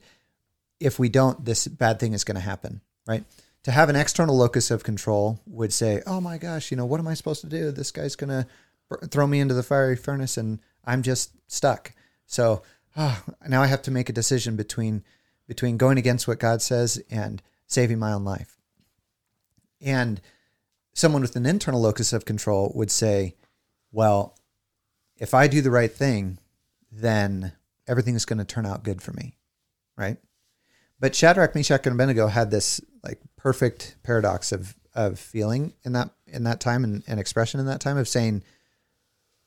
if 0.83 0.99
we 0.99 1.09
don't, 1.09 1.43
this 1.45 1.67
bad 1.67 1.99
thing 1.99 2.13
is 2.13 2.23
going 2.23 2.35
to 2.35 2.41
happen." 2.41 2.81
Right? 3.07 3.23
To 3.63 3.71
have 3.71 3.89
an 3.89 3.95
external 3.95 4.37
locus 4.37 4.71
of 4.71 4.83
control 4.83 5.39
would 5.45 5.73
say, 5.73 6.01
"Oh 6.05 6.21
my 6.21 6.37
gosh, 6.37 6.71
you 6.71 6.77
know 6.77 6.85
what 6.85 6.99
am 6.99 7.07
I 7.07 7.13
supposed 7.13 7.41
to 7.41 7.47
do? 7.47 7.71
This 7.71 7.91
guy's 7.91 8.15
going 8.15 8.29
to 8.29 9.07
throw 9.07 9.25
me 9.25 9.39
into 9.39 9.53
the 9.53 9.63
fiery 9.63 9.95
furnace, 9.95 10.37
and 10.37 10.59
I'm 10.85 11.01
just 11.01 11.31
stuck." 11.47 11.93
So 12.25 12.63
oh, 12.95 13.23
now 13.47 13.61
I 13.61 13.67
have 13.67 13.81
to 13.83 13.91
make 13.91 14.09
a 14.09 14.13
decision 14.13 14.55
between 14.55 15.03
between 15.47 15.77
going 15.77 15.97
against 15.97 16.27
what 16.27 16.39
God 16.39 16.61
says 16.61 17.01
and 17.09 17.41
saving 17.67 17.99
my 17.99 18.13
own 18.13 18.23
life. 18.23 18.57
And 19.81 20.21
someone 20.93 21.21
with 21.21 21.35
an 21.35 21.45
internal 21.45 21.81
locus 21.81 22.13
of 22.13 22.23
control 22.23 22.71
would 22.75 22.89
say, 22.89 23.35
well, 23.91 24.37
if 25.17 25.33
I 25.33 25.47
do 25.47 25.61
the 25.61 25.71
right 25.71 25.91
thing, 25.91 26.37
then 26.91 27.51
everything 27.87 28.15
is 28.15 28.25
going 28.25 28.39
to 28.39 28.45
turn 28.45 28.65
out 28.65 28.83
good 28.83 29.01
for 29.01 29.11
me, 29.11 29.35
right? 29.97 30.17
But 31.03 31.15
Shadrach, 31.15 31.53
Meshach, 31.53 31.85
and 31.85 31.95
Abednego 31.95 32.27
had 32.27 32.49
this 32.49 32.79
like 33.03 33.19
perfect 33.35 33.97
paradox 34.03 34.53
of 34.53 34.73
of 34.95 35.19
feeling 35.19 35.73
in 35.83 35.91
that 35.91 36.11
in 36.27 36.45
that 36.45 36.61
time 36.61 36.85
and, 36.85 37.03
and 37.05 37.19
expression 37.19 37.59
in 37.59 37.65
that 37.65 37.81
time 37.81 37.97
of 37.97 38.07
saying, 38.07 38.41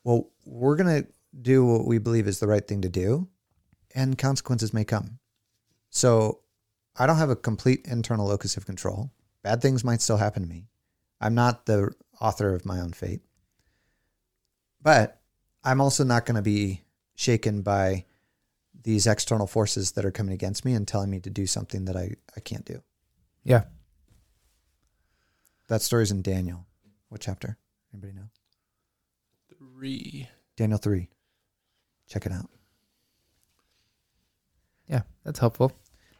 well, 0.03 0.29
we're 0.45 0.75
going 0.75 1.01
to 1.01 1.09
do 1.41 1.65
what 1.65 1.87
we 1.87 1.97
believe 1.97 2.27
is 2.27 2.39
the 2.39 2.45
right 2.45 2.67
thing 2.67 2.83
to 2.83 2.89
do, 2.89 3.27
and 3.95 4.19
consequences 4.19 4.71
may 4.71 4.85
come. 4.85 5.17
So 5.89 6.41
I 6.95 7.07
don't 7.07 7.17
have 7.17 7.31
a 7.31 7.35
complete 7.35 7.87
internal 7.87 8.27
locus 8.27 8.55
of 8.55 8.67
control. 8.67 9.09
Bad 9.41 9.59
things 9.59 9.83
might 9.83 10.03
still 10.03 10.17
happen 10.17 10.43
to 10.43 10.47
me. 10.47 10.67
I'm 11.19 11.33
not 11.33 11.65
the 11.65 11.91
author 12.21 12.53
of 12.53 12.67
my 12.67 12.79
own 12.79 12.93
fate. 12.93 13.21
But 14.79 15.21
I'm 15.63 15.81
also 15.81 16.03
not 16.03 16.27
going 16.27 16.35
to 16.35 16.43
be 16.43 16.83
shaken 17.15 17.63
by 17.63 18.05
these 18.83 19.07
external 19.07 19.47
forces 19.47 19.93
that 19.93 20.05
are 20.05 20.11
coming 20.11 20.33
against 20.33 20.65
me 20.65 20.73
and 20.73 20.87
telling 20.87 21.09
me 21.09 21.19
to 21.19 21.29
do 21.29 21.45
something 21.45 21.85
that 21.85 21.95
I, 21.95 22.11
I 22.35 22.39
can't 22.39 22.65
do. 22.65 22.81
Yeah. 23.43 23.63
That 25.67 25.81
story's 25.81 26.11
in 26.11 26.21
Daniel. 26.21 26.65
What 27.09 27.21
chapter? 27.21 27.57
Anybody 27.93 28.13
know? 28.13 28.29
Three. 29.57 30.29
Daniel 30.55 30.79
3. 30.79 31.09
Check 32.07 32.25
it 32.25 32.31
out. 32.31 32.49
Yeah, 34.87 35.01
that's 35.23 35.39
helpful. 35.39 35.73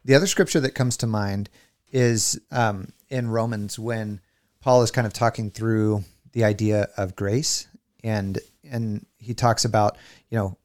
The 0.03 0.15
other 0.15 0.27
scripture 0.27 0.59
that 0.59 0.75
comes 0.75 0.97
to 0.97 1.07
mind 1.07 1.49
is 1.91 2.39
um, 2.51 2.91
in 3.09 3.29
Romans 3.29 3.79
when 3.79 4.19
Paul 4.61 4.83
is 4.83 4.91
kind 4.91 5.07
of 5.07 5.13
talking 5.13 5.51
through 5.51 6.03
the 6.33 6.43
idea 6.43 6.89
of 6.97 7.15
grace, 7.15 7.67
and 8.03 8.39
and 8.69 9.05
he 9.17 9.33
talks 9.33 9.65
about 9.65 9.97
you 10.29 10.37
know 10.37 10.57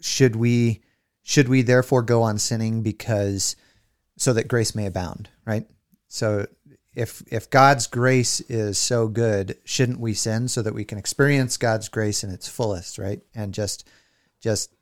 should 0.00 0.36
we 0.36 0.80
should 1.22 1.48
we 1.48 1.62
therefore 1.62 2.02
go 2.02 2.22
on 2.22 2.38
sinning 2.38 2.82
because 2.82 3.56
so 4.16 4.32
that 4.32 4.48
grace 4.48 4.74
may 4.74 4.86
abound, 4.86 5.28
right? 5.46 5.66
So 6.08 6.46
if 6.94 7.22
if 7.28 7.48
God's 7.48 7.86
grace 7.86 8.40
is 8.42 8.78
so 8.78 9.08
good, 9.08 9.56
shouldn't 9.64 10.00
we 10.00 10.14
sin 10.14 10.48
so 10.48 10.62
that 10.62 10.74
we 10.74 10.84
can 10.84 10.98
experience 10.98 11.56
God's 11.56 11.88
grace 11.88 12.22
in 12.22 12.30
its 12.30 12.48
fullest, 12.48 12.98
right? 12.98 13.20
And 13.34 13.54
just 13.54 13.88
just 14.40 14.74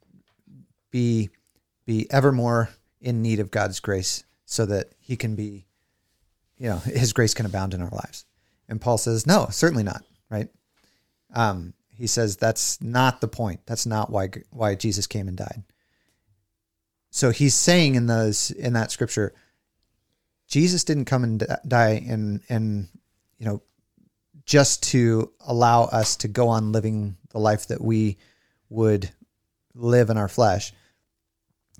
be 0.90 1.30
be 1.86 2.06
ever 2.10 2.32
more 2.32 2.70
in 3.00 3.22
need 3.22 3.40
of 3.40 3.50
God's 3.50 3.80
grace 3.80 4.24
so 4.44 4.66
that 4.66 4.92
he 4.98 5.16
can 5.16 5.36
be, 5.36 5.66
you 6.58 6.68
know, 6.68 6.78
his 6.78 7.12
grace 7.12 7.34
can 7.34 7.46
abound 7.46 7.74
in 7.74 7.82
our 7.82 7.90
lives. 7.90 8.24
And 8.68 8.80
Paul 8.80 8.98
says, 8.98 9.26
no, 9.26 9.48
certainly 9.50 9.82
not, 9.82 10.02
right? 10.28 10.48
Um, 11.34 11.74
he 11.96 12.06
says 12.06 12.36
that's 12.36 12.80
not 12.82 13.20
the 13.20 13.28
point. 13.28 13.60
That's 13.66 13.86
not 13.86 14.10
why 14.10 14.30
why 14.50 14.74
Jesus 14.74 15.06
came 15.06 15.28
and 15.28 15.36
died. 15.36 15.62
So 17.10 17.30
he's 17.30 17.54
saying 17.54 17.96
in 17.96 18.06
those 18.06 18.50
in 18.50 18.72
that 18.74 18.90
scripture, 18.90 19.34
Jesus 20.46 20.84
didn't 20.84 21.06
come 21.06 21.24
and 21.24 21.46
die 21.66 22.04
and 22.08 22.40
and 22.48 22.88
you 23.38 23.46
know 23.46 23.62
just 24.44 24.82
to 24.82 25.32
allow 25.40 25.84
us 25.84 26.16
to 26.16 26.28
go 26.28 26.48
on 26.48 26.72
living 26.72 27.16
the 27.30 27.38
life 27.38 27.68
that 27.68 27.80
we 27.80 28.16
would 28.68 29.10
live 29.74 30.10
in 30.10 30.16
our 30.16 30.28
flesh. 30.28 30.72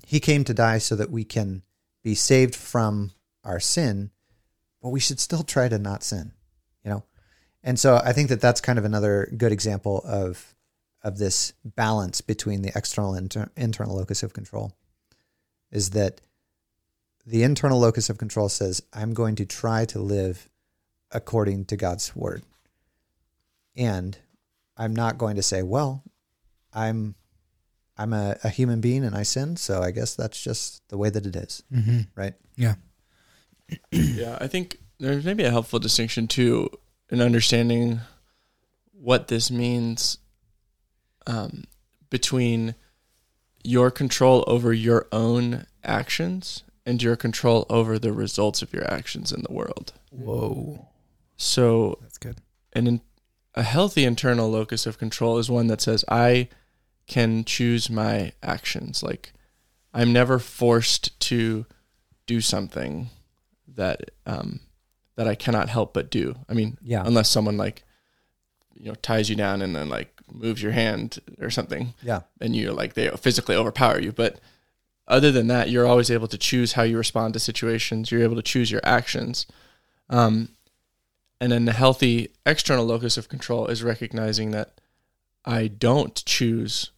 He 0.05 0.19
came 0.19 0.43
to 0.45 0.53
die 0.53 0.77
so 0.77 0.95
that 0.95 1.11
we 1.11 1.23
can 1.23 1.63
be 2.03 2.15
saved 2.15 2.55
from 2.55 3.11
our 3.43 3.59
sin, 3.59 4.11
but 4.81 4.89
we 4.89 4.99
should 4.99 5.19
still 5.19 5.43
try 5.43 5.67
to 5.67 5.77
not 5.77 6.03
sin, 6.03 6.31
you 6.83 6.91
know? 6.91 7.03
And 7.63 7.77
so 7.77 8.01
I 8.03 8.13
think 8.13 8.29
that 8.29 8.41
that's 8.41 8.61
kind 8.61 8.79
of 8.79 8.85
another 8.85 9.31
good 9.37 9.51
example 9.51 10.01
of 10.05 10.55
of 11.03 11.17
this 11.17 11.53
balance 11.65 12.21
between 12.21 12.61
the 12.61 12.71
external 12.75 13.15
and 13.15 13.25
inter- 13.25 13.51
internal 13.57 13.95
locus 13.95 14.21
of 14.23 14.33
control 14.33 14.71
is 15.71 15.91
that 15.91 16.21
the 17.25 17.43
internal 17.43 17.79
locus 17.79 18.09
of 18.09 18.17
control 18.17 18.49
says 18.49 18.81
I'm 18.93 19.13
going 19.13 19.35
to 19.35 19.45
try 19.45 19.85
to 19.85 19.99
live 19.99 20.49
according 21.11 21.65
to 21.65 21.77
God's 21.77 22.15
word. 22.15 22.43
And 23.75 24.17
I'm 24.77 24.95
not 24.95 25.17
going 25.17 25.35
to 25.35 25.43
say, 25.43 25.61
well, 25.63 26.03
I'm 26.73 27.15
I'm 27.97 28.13
a, 28.13 28.37
a 28.43 28.49
human 28.49 28.81
being 28.81 29.03
and 29.03 29.15
I 29.15 29.23
sin, 29.23 29.57
so 29.57 29.81
I 29.81 29.91
guess 29.91 30.15
that's 30.15 30.41
just 30.41 30.81
the 30.89 30.97
way 30.97 31.09
that 31.09 31.25
it 31.25 31.35
is, 31.35 31.61
Mm-hmm. 31.71 31.99
right? 32.15 32.33
Yeah. 32.55 32.75
yeah, 33.91 34.37
I 34.41 34.47
think 34.47 34.77
there's 34.99 35.23
maybe 35.25 35.43
a 35.43 35.51
helpful 35.51 35.79
distinction 35.79 36.27
too 36.27 36.69
in 37.09 37.21
understanding 37.21 37.99
what 38.93 39.27
this 39.27 39.51
means 39.51 40.17
um, 41.27 41.65
between 42.09 42.75
your 43.63 43.91
control 43.91 44.43
over 44.47 44.73
your 44.73 45.07
own 45.11 45.65
actions 45.83 46.63
and 46.85 47.01
your 47.01 47.15
control 47.15 47.65
over 47.69 47.99
the 47.99 48.11
results 48.13 48.61
of 48.61 48.73
your 48.73 48.91
actions 48.91 49.31
in 49.31 49.43
the 49.43 49.53
world. 49.53 49.93
Whoa, 50.11 50.87
So, 51.37 51.97
that's 52.01 52.17
good. 52.17 52.37
an 52.73 52.87
in, 52.87 53.01
a 53.55 53.63
healthy 53.63 54.03
internal 54.05 54.49
locus 54.49 54.85
of 54.85 54.97
control 54.97 55.37
is 55.37 55.49
one 55.49 55.67
that 55.67 55.81
says 55.81 56.03
I 56.07 56.47
can 57.07 57.43
choose 57.43 57.89
my 57.89 58.31
actions. 58.41 59.03
Like 59.03 59.33
I'm 59.93 60.13
never 60.13 60.39
forced 60.39 61.19
to 61.21 61.65
do 62.25 62.39
something. 62.41 63.09
that 63.67 64.11
um, 64.25 64.59
that 65.15 65.27
I 65.27 65.35
cannot 65.35 65.69
help 65.69 65.93
but 65.93 66.09
do. 66.09 66.35
I 66.49 66.53
mean, 66.53 66.77
Yeah. 66.81 67.03
unless 67.05 67.29
someone 67.29 67.57
like 67.57 67.83
you 68.73 68.85
know 68.87 68.95
ties 68.95 69.29
you 69.29 69.35
down 69.35 69.61
and 69.61 69.75
then 69.75 69.87
like 69.89 70.20
moves 70.31 70.61
your 70.61 70.71
hand 70.71 71.19
or 71.39 71.49
something, 71.49 71.93
Yeah. 72.01 72.21
and 72.39 72.55
you're 72.55 72.73
like 72.73 72.93
they 72.93 73.09
physically 73.09 73.55
overpower 73.55 73.99
you. 73.99 74.11
But 74.11 74.39
other 75.07 75.31
than 75.31 75.47
that, 75.47 75.69
you're 75.69 75.87
always 75.87 76.09
able 76.11 76.27
to 76.29 76.37
choose 76.37 76.73
how 76.73 76.83
you 76.83 76.97
respond 76.97 77.33
to 77.33 77.39
situations. 77.39 78.11
You're 78.11 78.23
able 78.23 78.35
to 78.35 78.41
choose 78.41 78.71
your 78.71 78.81
actions. 78.83 79.45
Um, 80.09 80.49
and 81.39 81.51
then 81.51 81.65
the 81.65 81.73
healthy 81.73 82.29
external 82.45 82.85
locus 82.85 83.17
of 83.17 83.27
control 83.29 83.67
is 83.67 83.83
recognizing 83.83 84.51
that 84.51 84.79
I 85.43 85.67
don't 85.67 86.23
choose 86.25 86.91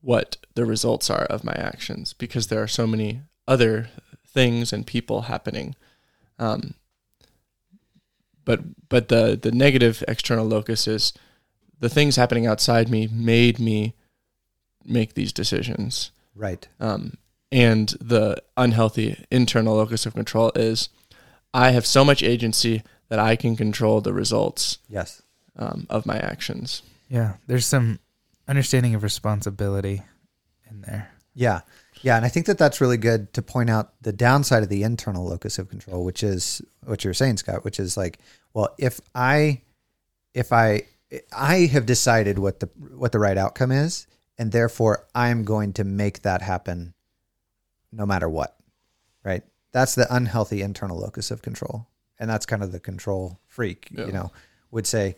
what 0.00 0.38
the 0.54 0.64
results 0.64 1.10
are 1.10 1.24
of 1.26 1.44
my 1.44 1.52
actions 1.52 2.14
because 2.14 2.46
there 2.46 2.62
are 2.62 2.66
so 2.68 2.86
many 2.86 3.20
other 3.46 3.90
things 4.26 4.72
and 4.72 4.86
people 4.86 5.22
happening. 5.22 5.74
Um, 6.38 6.74
but 8.44 8.60
but 8.88 9.08
the 9.08 9.38
the 9.40 9.52
negative 9.52 10.02
external 10.08 10.46
locus 10.46 10.88
is 10.88 11.12
the 11.80 11.88
things 11.88 12.16
happening 12.16 12.46
outside 12.46 12.88
me 12.88 13.08
made 13.12 13.58
me 13.58 13.94
make 14.84 15.14
these 15.14 15.32
decisions. 15.32 16.10
Right. 16.34 16.66
Um, 16.78 17.14
and 17.52 17.88
the 18.00 18.42
unhealthy 18.56 19.24
internal 19.30 19.76
locus 19.76 20.06
of 20.06 20.14
control 20.14 20.52
is 20.54 20.88
I 21.52 21.70
have 21.72 21.84
so 21.86 22.04
much 22.04 22.22
agency 22.22 22.82
that 23.08 23.18
I 23.18 23.34
can 23.34 23.56
control 23.56 24.00
the 24.00 24.12
results 24.12 24.78
Yes. 24.88 25.22
um, 25.56 25.86
of 25.90 26.06
my 26.06 26.16
actions. 26.16 26.82
Yeah, 27.08 27.34
there's 27.48 27.66
some 27.66 27.98
understanding 28.46 28.94
of 28.94 29.02
responsibility 29.02 30.02
in 30.70 30.82
there. 30.82 31.10
Yeah. 31.34 31.62
Yeah. 32.02 32.16
And 32.16 32.24
I 32.24 32.28
think 32.28 32.46
that 32.46 32.56
that's 32.56 32.80
really 32.80 32.96
good 32.96 33.32
to 33.34 33.42
point 33.42 33.68
out 33.68 33.92
the 34.00 34.12
downside 34.12 34.62
of 34.62 34.68
the 34.68 34.84
internal 34.84 35.26
locus 35.26 35.58
of 35.58 35.68
control, 35.68 36.04
which 36.04 36.22
is 36.22 36.62
what 36.84 37.02
you're 37.04 37.14
saying, 37.14 37.38
Scott, 37.38 37.64
which 37.64 37.80
is 37.80 37.96
like, 37.96 38.18
well, 38.54 38.68
if 38.78 39.00
I, 39.14 39.60
if 40.34 40.52
I, 40.52 40.82
I 41.32 41.66
have 41.66 41.86
decided 41.86 42.38
what 42.38 42.60
the, 42.60 42.68
what 42.96 43.12
the 43.12 43.18
right 43.18 43.36
outcome 43.38 43.72
is, 43.72 44.06
and 44.38 44.52
therefore 44.52 45.06
I'm 45.14 45.44
going 45.44 45.72
to 45.74 45.84
make 45.84 46.22
that 46.22 46.42
happen 46.42 46.94
no 47.92 48.06
matter 48.06 48.28
what. 48.28 48.56
Right. 49.24 49.42
That's 49.72 49.94
the 49.94 50.12
unhealthy 50.14 50.62
internal 50.62 50.98
locus 50.98 51.30
of 51.30 51.42
control. 51.42 51.86
And 52.18 52.28
that's 52.28 52.46
kind 52.46 52.62
of 52.62 52.70
the 52.72 52.80
control 52.80 53.38
freak, 53.46 53.88
Yeah. 53.90 54.06
you 54.06 54.12
know, 54.12 54.30
would 54.70 54.86
say, 54.86 55.16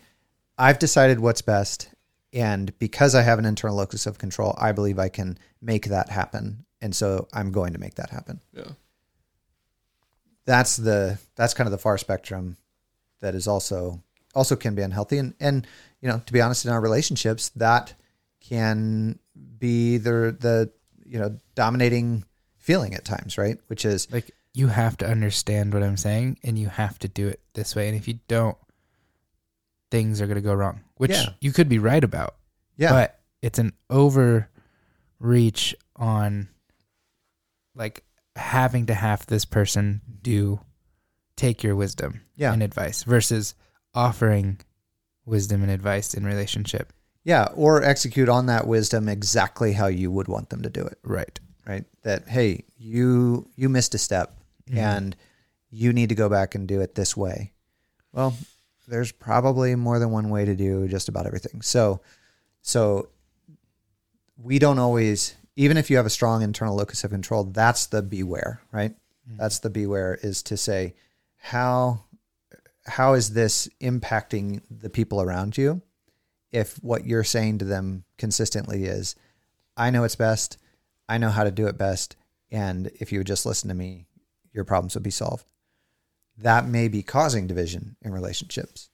I've 0.58 0.78
decided 0.78 1.20
what's 1.20 1.42
best. 1.42 1.88
And 2.32 2.76
because 2.78 3.14
I 3.14 3.22
have 3.22 3.38
an 3.38 3.44
internal 3.44 3.76
locus 3.76 4.06
of 4.06 4.18
control, 4.18 4.54
I 4.58 4.72
believe 4.72 4.98
I 4.98 5.08
can 5.08 5.36
make 5.60 5.86
that 5.86 6.08
happen. 6.08 6.64
And 6.80 6.94
so 6.94 7.28
I'm 7.32 7.52
going 7.52 7.72
to 7.74 7.78
make 7.78 7.94
that 7.96 8.10
happen. 8.10 8.40
Yeah. 8.52 8.70
That's 10.44 10.76
the 10.76 11.18
that's 11.36 11.54
kind 11.54 11.66
of 11.66 11.70
the 11.72 11.78
far 11.78 11.98
spectrum 11.98 12.56
that 13.20 13.34
is 13.34 13.46
also 13.46 14.02
also 14.34 14.56
can 14.56 14.74
be 14.74 14.82
unhealthy. 14.82 15.18
And 15.18 15.34
and 15.40 15.66
you 16.00 16.08
know, 16.08 16.20
to 16.24 16.32
be 16.32 16.40
honest, 16.40 16.64
in 16.64 16.72
our 16.72 16.80
relationships, 16.80 17.50
that 17.56 17.94
can 18.40 19.18
be 19.58 19.98
the 19.98 20.36
the 20.38 20.70
you 21.04 21.18
know 21.18 21.36
dominating 21.54 22.24
feeling 22.58 22.94
at 22.94 23.04
times, 23.04 23.36
right? 23.38 23.58
Which 23.68 23.84
is 23.84 24.10
Like 24.12 24.30
you 24.54 24.68
have 24.68 24.96
to 24.98 25.06
understand 25.06 25.72
what 25.72 25.82
I'm 25.82 25.96
saying 25.96 26.38
and 26.44 26.58
you 26.58 26.68
have 26.68 26.98
to 27.00 27.08
do 27.08 27.28
it 27.28 27.40
this 27.54 27.74
way. 27.74 27.88
And 27.88 27.96
if 27.96 28.06
you 28.06 28.18
don't, 28.28 28.56
things 29.90 30.20
are 30.20 30.26
going 30.26 30.36
to 30.36 30.40
go 30.42 30.54
wrong, 30.54 30.80
which 30.96 31.10
Yeah. 31.10 31.30
you 31.40 31.52
could 31.52 31.68
be 31.68 31.78
right 31.78 32.02
about. 32.04 32.36
yeah, 32.76 32.90
But 32.90 33.18
it's 33.40 33.58
an 33.58 33.72
overreach 35.20 35.74
on 35.96 36.48
like 37.74 38.04
having 38.36 38.86
to 38.86 38.94
have 38.94 39.26
this 39.26 39.44
person 39.44 40.00
do 40.22 40.60
take 41.36 41.62
your 41.62 41.74
wisdom 41.74 42.20
yeah, 42.36 42.52
and 42.52 42.62
advice 42.62 43.02
versus 43.04 43.54
offering 43.94 44.58
wisdom 45.24 45.62
and 45.62 45.70
advice 45.70 46.14
in 46.14 46.24
relationship. 46.26 46.92
yeah, 47.24 47.46
or 47.54 47.82
execute 47.84 48.28
on 48.28 48.46
that 48.46 48.66
wisdom 48.66 49.08
exactly 49.08 49.74
how 49.74 49.86
you 49.86 50.10
would 50.10 50.26
want 50.26 50.48
them 50.50 50.60
to 50.62 50.68
do 50.70 50.82
it. 50.84 50.98
Right. 51.04 51.38
right? 51.66 51.84
That 52.02 52.28
hey, 52.28 52.64
you 52.78 53.48
you 53.54 53.68
missed 53.68 53.94
a 53.94 53.98
step 53.98 54.34
Mhm. 54.68 54.76
and 54.76 55.16
you 55.70 55.92
need 55.92 56.08
to 56.08 56.14
go 56.16 56.28
back 56.28 56.54
and 56.56 56.66
do 56.66 56.80
it 56.80 56.94
this 56.96 57.16
way. 57.16 57.52
Well, 58.12 58.36
there's 58.88 59.12
probably 59.12 59.74
more 59.76 59.98
than 60.00 60.10
one 60.10 60.28
way 60.30 60.44
to 60.44 60.56
do 60.56 60.88
just 60.88 61.08
about 61.08 61.26
everything. 61.26 61.62
So 61.62 62.00
so 62.62 63.08
we 64.36 64.58
don't 64.58 64.78
always 64.80 65.34
even 65.54 65.76
if 65.76 65.90
you 65.90 65.96
have 65.98 66.06
a 66.06 66.10
strong 66.10 66.42
internal 66.42 66.74
locus 66.74 67.04
of 67.04 67.10
control, 67.12 67.44
that's 67.44 67.86
the 67.86 68.02
beware, 68.02 68.60
right? 68.72 68.94
That's 69.38 69.60
the 69.60 69.70
beware 69.70 70.18
is 70.22 70.42
to 70.44 70.56
say 70.56 70.94
how 71.36 72.04
how 72.84 73.14
is 73.14 73.30
this 73.30 73.68
impacting 73.80 74.62
the 74.70 74.90
people 74.90 75.20
around 75.20 75.56
you? 75.56 75.82
If 76.50 76.74
what 76.82 77.06
you're 77.06 77.24
saying 77.24 77.58
to 77.58 77.64
them 77.64 78.04
consistently 78.18 78.84
is, 78.84 79.16
I 79.76 79.90
know 79.90 80.04
it's 80.04 80.16
best, 80.16 80.58
I 81.08 81.18
know 81.18 81.30
how 81.30 81.44
to 81.44 81.50
do 81.50 81.66
it 81.66 81.78
best, 81.78 82.16
and 82.50 82.90
if 83.00 83.12
you 83.12 83.20
would 83.20 83.26
just 83.26 83.46
listen 83.46 83.68
to 83.68 83.74
me, 83.74 84.06
your 84.52 84.64
problems 84.64 84.94
would 84.94 85.02
be 85.02 85.10
solved. 85.10 85.46
That 86.38 86.66
may 86.66 86.88
be 86.88 87.02
causing 87.02 87.46
division 87.46 87.96
in 88.02 88.12
relationships. 88.12 88.90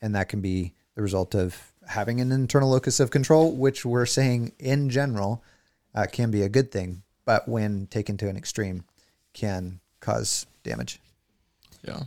And 0.00 0.14
that 0.14 0.28
can 0.28 0.40
be 0.40 0.74
the 0.94 1.02
result 1.02 1.34
of 1.34 1.72
having 1.88 2.20
an 2.20 2.30
internal 2.30 2.70
locus 2.70 3.00
of 3.00 3.10
control, 3.10 3.52
which 3.52 3.84
we're 3.84 4.06
saying 4.06 4.52
in 4.58 4.90
general 4.90 5.42
uh, 5.94 6.06
can 6.10 6.30
be 6.30 6.42
a 6.42 6.48
good 6.48 6.70
thing, 6.70 7.02
but 7.24 7.48
when 7.48 7.86
taken 7.86 8.16
to 8.18 8.28
an 8.28 8.36
extreme, 8.36 8.84
can 9.32 9.80
cause 10.00 10.46
damage. 10.62 11.00
Yeah. 11.82 12.04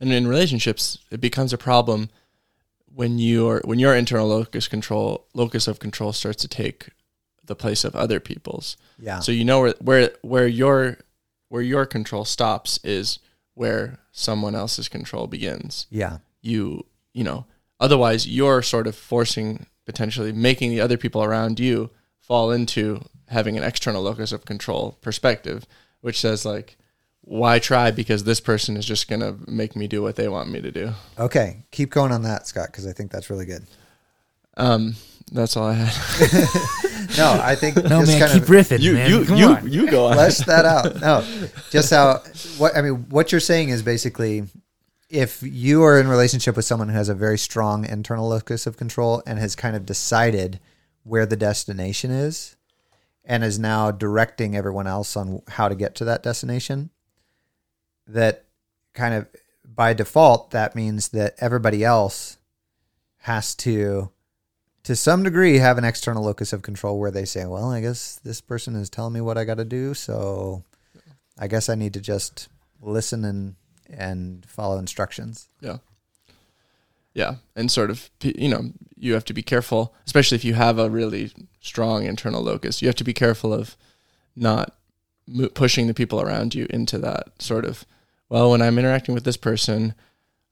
And 0.00 0.12
in 0.12 0.26
relationships, 0.26 0.98
it 1.10 1.20
becomes 1.20 1.52
a 1.52 1.58
problem 1.58 2.08
when 2.92 3.18
your 3.18 3.60
when 3.64 3.78
your 3.78 3.94
internal 3.94 4.28
locus 4.28 4.66
control 4.66 5.26
locus 5.34 5.68
of 5.68 5.78
control 5.78 6.12
starts 6.12 6.42
to 6.42 6.48
take 6.48 6.88
the 7.44 7.54
place 7.54 7.84
of 7.84 7.94
other 7.94 8.20
people's. 8.20 8.76
Yeah. 8.98 9.20
So 9.20 9.32
you 9.32 9.44
know 9.44 9.60
where 9.60 9.74
where 9.80 10.10
where 10.22 10.46
your 10.46 10.98
where 11.48 11.62
your 11.62 11.86
control 11.86 12.24
stops 12.24 12.78
is 12.84 13.18
where 13.54 13.98
someone 14.12 14.54
else's 14.54 14.88
control 14.88 15.26
begins. 15.26 15.86
yeah. 15.90 16.18
You 16.40 16.86
you 17.12 17.24
know, 17.24 17.46
otherwise 17.78 18.26
you're 18.26 18.62
sort 18.62 18.86
of 18.86 18.96
forcing 18.96 19.66
potentially 19.84 20.32
making 20.32 20.70
the 20.70 20.80
other 20.80 20.96
people 20.96 21.22
around 21.22 21.60
you 21.60 21.90
fall 22.18 22.50
into 22.50 23.02
having 23.28 23.56
an 23.56 23.64
external 23.64 24.02
locus 24.02 24.32
of 24.32 24.44
control 24.44 24.98
perspective, 25.00 25.66
which 26.00 26.18
says 26.18 26.44
like 26.44 26.76
why 27.22 27.58
try 27.58 27.90
because 27.90 28.24
this 28.24 28.40
person 28.40 28.76
is 28.76 28.84
just 28.86 29.08
going 29.08 29.20
to 29.20 29.36
make 29.50 29.76
me 29.76 29.86
do 29.86 30.02
what 30.02 30.16
they 30.16 30.28
want 30.28 30.50
me 30.50 30.60
to 30.60 30.70
do. 30.72 30.92
Okay. 31.18 31.62
Keep 31.70 31.90
going 31.90 32.12
on 32.12 32.22
that, 32.22 32.46
Scott, 32.46 32.68
because 32.68 32.86
I 32.86 32.92
think 32.92 33.10
that's 33.10 33.30
really 33.30 33.46
good. 33.46 33.66
Um 34.56 34.96
that's 35.32 35.56
all 35.56 35.68
I 35.68 35.74
had. 35.74 36.48
No, 37.18 37.40
I 37.42 37.56
think 37.56 37.76
No 37.76 38.02
man, 38.02 38.18
kind 38.20 38.32
keep 38.32 38.42
of- 38.42 38.48
riffing, 38.48 38.78
you 38.80 38.92
man. 38.94 39.10
you 39.10 39.24
Come 39.24 39.36
you 39.36 39.46
on. 39.46 39.72
you 39.72 39.90
go 39.90 40.06
on. 40.06 40.14
flesh 40.14 40.38
that 40.38 40.64
out. 40.64 40.94
No, 41.00 41.24
just 41.70 41.90
how 41.90 42.22
what 42.58 42.76
I 42.76 42.82
mean. 42.82 43.06
What 43.10 43.32
you're 43.32 43.40
saying 43.40 43.70
is 43.70 43.82
basically, 43.82 44.44
if 45.08 45.42
you 45.42 45.82
are 45.82 45.98
in 46.00 46.06
relationship 46.08 46.54
with 46.56 46.64
someone 46.64 46.88
who 46.88 46.94
has 46.94 47.08
a 47.08 47.14
very 47.14 47.36
strong 47.38 47.84
internal 47.84 48.28
locus 48.28 48.64
of 48.66 48.76
control 48.76 49.22
and 49.26 49.38
has 49.40 49.56
kind 49.56 49.74
of 49.74 49.84
decided 49.86 50.60
where 51.02 51.26
the 51.26 51.36
destination 51.36 52.10
is, 52.12 52.54
and 53.24 53.42
is 53.42 53.58
now 53.58 53.90
directing 53.90 54.56
everyone 54.56 54.86
else 54.86 55.16
on 55.16 55.42
how 55.48 55.68
to 55.68 55.74
get 55.74 55.94
to 55.96 56.04
that 56.04 56.22
destination, 56.22 56.90
that 58.12 58.44
kind 58.94 59.14
of 59.14 59.28
by 59.64 59.92
default 59.92 60.50
that 60.50 60.74
means 60.74 61.08
that 61.08 61.34
everybody 61.38 61.84
else 61.84 62.38
has 63.18 63.54
to 63.54 64.10
to 64.82 64.96
some 64.96 65.22
degree 65.22 65.58
have 65.58 65.78
an 65.78 65.84
external 65.84 66.24
locus 66.24 66.52
of 66.52 66.62
control 66.62 66.98
where 66.98 67.10
they 67.10 67.26
say, 67.26 67.44
well, 67.44 67.70
I 67.70 67.80
guess 67.80 68.18
this 68.24 68.40
person 68.40 68.74
is 68.74 68.88
telling 68.88 69.12
me 69.12 69.20
what 69.20 69.36
I 69.36 69.44
got 69.44 69.58
to 69.58 69.64
do, 69.64 69.92
so 69.92 70.64
I 71.38 71.48
guess 71.48 71.68
I 71.68 71.74
need 71.74 71.94
to 71.94 72.00
just 72.00 72.48
listen 72.80 73.24
and 73.24 73.56
and 73.88 74.46
follow 74.46 74.78
instructions. 74.78 75.48
Yeah. 75.60 75.78
Yeah. 77.12 77.36
And 77.56 77.70
sort 77.70 77.90
of, 77.90 78.08
you 78.22 78.48
know, 78.48 78.72
you 78.96 79.14
have 79.14 79.24
to 79.26 79.34
be 79.34 79.42
careful, 79.42 79.94
especially 80.06 80.36
if 80.36 80.44
you 80.44 80.54
have 80.54 80.78
a 80.78 80.88
really 80.88 81.32
strong 81.60 82.04
internal 82.04 82.42
locus. 82.42 82.80
You 82.80 82.88
have 82.88 82.96
to 82.96 83.04
be 83.04 83.12
careful 83.12 83.52
of 83.52 83.76
not 84.36 84.76
pushing 85.54 85.86
the 85.86 85.94
people 85.94 86.20
around 86.20 86.54
you 86.54 86.66
into 86.70 86.98
that 86.98 87.42
sort 87.42 87.64
of, 87.64 87.84
well, 88.30 88.50
when 88.50 88.62
I'm 88.62 88.78
interacting 88.78 89.14
with 89.14 89.24
this 89.24 89.36
person, 89.36 89.94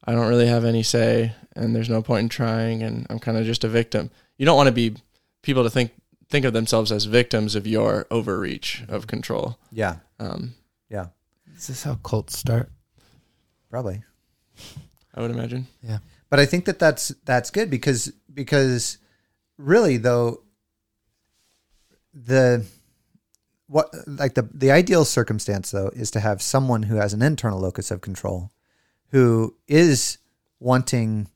I 0.05 0.13
don't 0.13 0.29
really 0.29 0.47
have 0.49 0.65
any 0.67 0.83
say 0.83 1.33
and 1.57 1.75
there's 1.75 1.89
no 1.89 2.03
point 2.03 2.23
in 2.25 2.29
trying 2.29 2.83
and 2.83 3.07
I'm 3.09 3.19
kind 3.19 3.39
of 3.39 3.47
just 3.47 3.65
a 3.65 3.69
victim. 3.69 4.11
You 4.37 4.45
don't 4.47 4.57
want 4.57 4.67
to 4.69 4.73
be 4.73 4.97
people 5.43 5.65
to 5.65 5.71
think 5.71 5.93
think 6.31 6.45
of 6.45 6.53
themselves 6.53 6.93
as 6.93 7.07
victims 7.07 7.55
of 7.55 7.67
your 7.67 8.07
overreach 8.11 8.85
of 8.89 9.07
control. 9.07 9.59
Yeah, 9.73 9.97
Um, 10.21 10.55
yeah, 10.91 11.07
Is 11.57 11.69
this 11.69 11.83
how 11.85 11.95
cults 11.97 12.39
start? 12.39 12.71
probably. 13.71 14.03
I 15.15 15.21
would 15.23 15.31
imagine. 15.31 15.67
Yeah. 15.83 15.99
But 16.31 16.39
I 16.41 16.47
think 16.47 16.67
that 16.67 16.79
that's 16.79 17.09
that's 17.25 17.51
good 17.51 17.71
because 17.71 18.13
because 18.33 18.99
really 19.57 19.97
though 19.97 20.43
the 22.15 22.65
what 23.69 23.93
like 24.07 24.35
the 24.35 24.49
the 24.53 24.71
ideal 24.71 25.05
circumstance 25.05 25.71
though 25.71 25.91
is 25.95 26.11
to 26.11 26.21
have 26.21 26.43
someone 26.43 26.85
who 26.85 26.97
has 26.97 27.13
an 27.13 27.23
internal 27.23 27.61
locus 27.61 27.91
of 27.91 28.01
control 28.01 28.51
who 29.11 29.55
is 29.67 30.19
wanting 30.59 31.29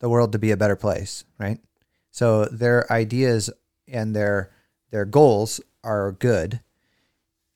the 0.00 0.08
world 0.08 0.32
to 0.32 0.38
be 0.38 0.50
a 0.50 0.56
better 0.56 0.76
place, 0.76 1.24
right? 1.38 1.58
So 2.10 2.46
their 2.46 2.90
ideas 2.92 3.50
and 3.88 4.14
their 4.14 4.50
their 4.90 5.04
goals 5.04 5.60
are 5.82 6.12
good. 6.12 6.60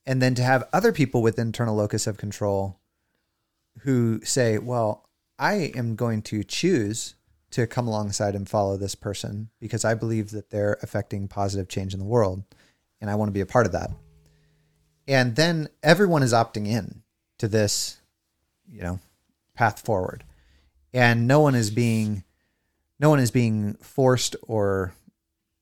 And 0.06 0.22
then 0.22 0.34
to 0.36 0.42
have 0.42 0.68
other 0.72 0.92
people 0.92 1.22
with 1.22 1.38
internal 1.38 1.76
locus 1.76 2.06
of 2.06 2.16
control 2.16 2.78
who 3.80 4.20
say, 4.24 4.58
"Well, 4.58 5.08
I 5.38 5.72
am 5.74 5.96
going 5.96 6.22
to 6.22 6.42
choose 6.42 7.14
to 7.50 7.66
come 7.66 7.86
alongside 7.86 8.34
and 8.34 8.48
follow 8.48 8.76
this 8.76 8.94
person 8.94 9.50
because 9.60 9.84
I 9.84 9.94
believe 9.94 10.30
that 10.30 10.50
they're 10.50 10.78
affecting 10.82 11.28
positive 11.28 11.68
change 11.68 11.94
in 11.94 12.00
the 12.00 12.06
world 12.06 12.44
and 13.00 13.10
I 13.10 13.14
want 13.14 13.28
to 13.28 13.32
be 13.34 13.40
a 13.40 13.46
part 13.46 13.66
of 13.66 13.72
that." 13.72 13.90
And 15.08 15.34
then 15.34 15.68
everyone 15.82 16.22
is 16.22 16.32
opting 16.34 16.66
in 16.68 17.02
to 17.38 17.48
this, 17.48 18.00
you 18.70 18.82
know, 18.82 19.00
path 19.54 19.80
forward. 19.80 20.22
And 20.92 21.26
no 21.26 21.40
one 21.40 21.54
is 21.54 21.70
being 21.70 22.22
no 23.00 23.10
one 23.10 23.18
is 23.18 23.30
being 23.30 23.74
forced 23.74 24.36
or 24.42 24.92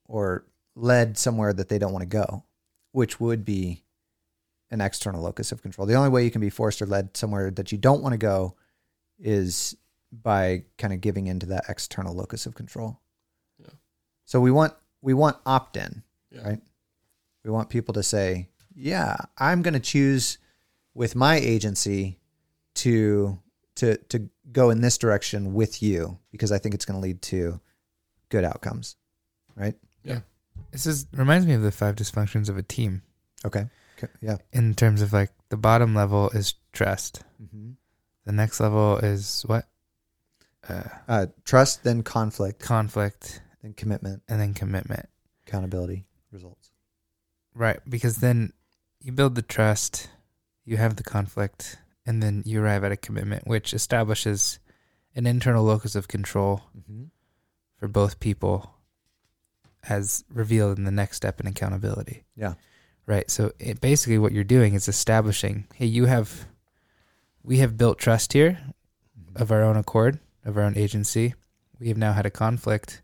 or 0.06 0.44
led 0.74 1.16
somewhere 1.16 1.52
that 1.52 1.68
they 1.68 1.78
don't 1.78 1.92
want 1.92 2.02
to 2.02 2.06
go, 2.06 2.42
which 2.92 3.18
would 3.20 3.44
be 3.44 3.82
an 4.70 4.80
external 4.80 5.22
locus 5.22 5.52
of 5.52 5.62
control. 5.62 5.86
The 5.86 5.94
only 5.94 6.10
way 6.10 6.24
you 6.24 6.30
can 6.30 6.40
be 6.40 6.50
forced 6.50 6.82
or 6.82 6.86
led 6.86 7.16
somewhere 7.16 7.50
that 7.52 7.70
you 7.72 7.78
don't 7.78 8.02
want 8.02 8.12
to 8.14 8.18
go 8.18 8.56
is 9.18 9.76
by 10.12 10.64
kind 10.76 10.92
of 10.92 11.00
giving 11.00 11.26
into 11.28 11.46
that 11.46 11.64
external 11.68 12.14
locus 12.14 12.46
of 12.46 12.54
control. 12.54 13.00
Yeah. 13.58 13.70
So 14.24 14.40
we 14.40 14.50
want 14.50 14.74
we 15.02 15.14
want 15.14 15.36
opt-in, 15.46 16.02
Yeah. 16.30 16.42
right? 16.48 16.60
We 17.44 17.50
want 17.50 17.68
people 17.68 17.94
to 17.94 18.02
say, 18.02 18.48
"Yeah, 18.76 19.16
I'm 19.38 19.62
going 19.62 19.74
to 19.74 19.80
choose 19.80 20.38
with 20.94 21.16
my 21.16 21.36
agency 21.36 22.20
to 22.74 23.38
to 23.76 23.96
to 23.96 24.28
go 24.52 24.70
in 24.70 24.80
this 24.80 24.98
direction 24.98 25.54
with 25.54 25.82
you 25.82 26.18
because 26.30 26.52
I 26.52 26.58
think 26.58 26.74
it's 26.74 26.84
going 26.84 27.00
to 27.00 27.02
lead 27.06 27.22
to 27.22 27.60
good 28.28 28.44
outcomes." 28.44 28.96
Right? 29.56 29.74
Yeah. 30.04 30.20
This 30.70 30.86
is 30.86 31.06
reminds 31.12 31.46
me 31.46 31.54
of 31.54 31.62
the 31.62 31.72
five 31.72 31.96
dysfunctions 31.96 32.48
of 32.48 32.56
a 32.58 32.62
team 32.62 33.02
Okay. 33.44 33.66
Okay. 33.98 34.12
Yeah. 34.20 34.36
in 34.52 34.74
terms 34.74 35.00
of 35.00 35.12
like 35.12 35.30
the 35.48 35.56
bottom 35.56 35.94
level 35.94 36.28
is 36.30 36.54
trust. 36.72 37.22
Mm-hmm. 37.42 37.70
The 38.24 38.32
next 38.32 38.60
level 38.60 38.98
is 38.98 39.42
what? 39.46 39.66
Uh, 40.68 40.82
Uh, 41.08 41.26
trust, 41.44 41.84
then 41.84 42.02
conflict, 42.02 42.58
conflict 42.60 43.40
then 43.62 43.72
commitment, 43.72 44.22
and 44.28 44.40
then 44.40 44.52
commitment. 44.52 45.08
accountability, 45.46 46.04
results. 46.32 46.72
Right, 47.54 47.78
because 47.88 48.16
then 48.16 48.52
you 49.06 49.12
build 49.12 49.36
the 49.36 49.42
trust, 49.42 50.10
you 50.64 50.76
have 50.78 50.96
the 50.96 51.02
conflict, 51.04 51.78
and 52.04 52.20
then 52.20 52.42
you 52.44 52.60
arrive 52.60 52.82
at 52.82 52.90
a 52.90 52.96
commitment, 52.96 53.46
which 53.46 53.72
establishes 53.72 54.58
an 55.14 55.28
internal 55.28 55.62
locus 55.62 55.94
of 55.94 56.08
control 56.08 56.62
Mm-hmm. 56.76 57.04
for 57.78 57.86
both 57.86 58.18
people, 58.18 58.74
as 59.88 60.24
revealed 60.28 60.76
in 60.76 60.84
the 60.84 60.90
next 60.90 61.18
step 61.18 61.38
in 61.40 61.46
accountability. 61.46 62.24
Yeah. 62.34 62.54
Right. 63.06 63.30
So 63.30 63.52
it, 63.60 63.80
basically, 63.80 64.18
what 64.18 64.32
you're 64.32 64.42
doing 64.42 64.74
is 64.74 64.88
establishing, 64.88 65.68
hey, 65.74 65.86
you 65.86 66.06
have, 66.06 66.46
we 67.44 67.58
have 67.58 67.78
built 67.78 67.98
trust 67.98 68.32
here 68.32 68.58
of 69.36 69.52
our 69.52 69.62
own 69.62 69.76
accord, 69.76 70.18
of 70.44 70.56
our 70.56 70.64
own 70.64 70.76
agency. 70.76 71.34
We 71.78 71.88
have 71.88 71.96
now 71.96 72.12
had 72.12 72.26
a 72.26 72.30
conflict, 72.30 73.02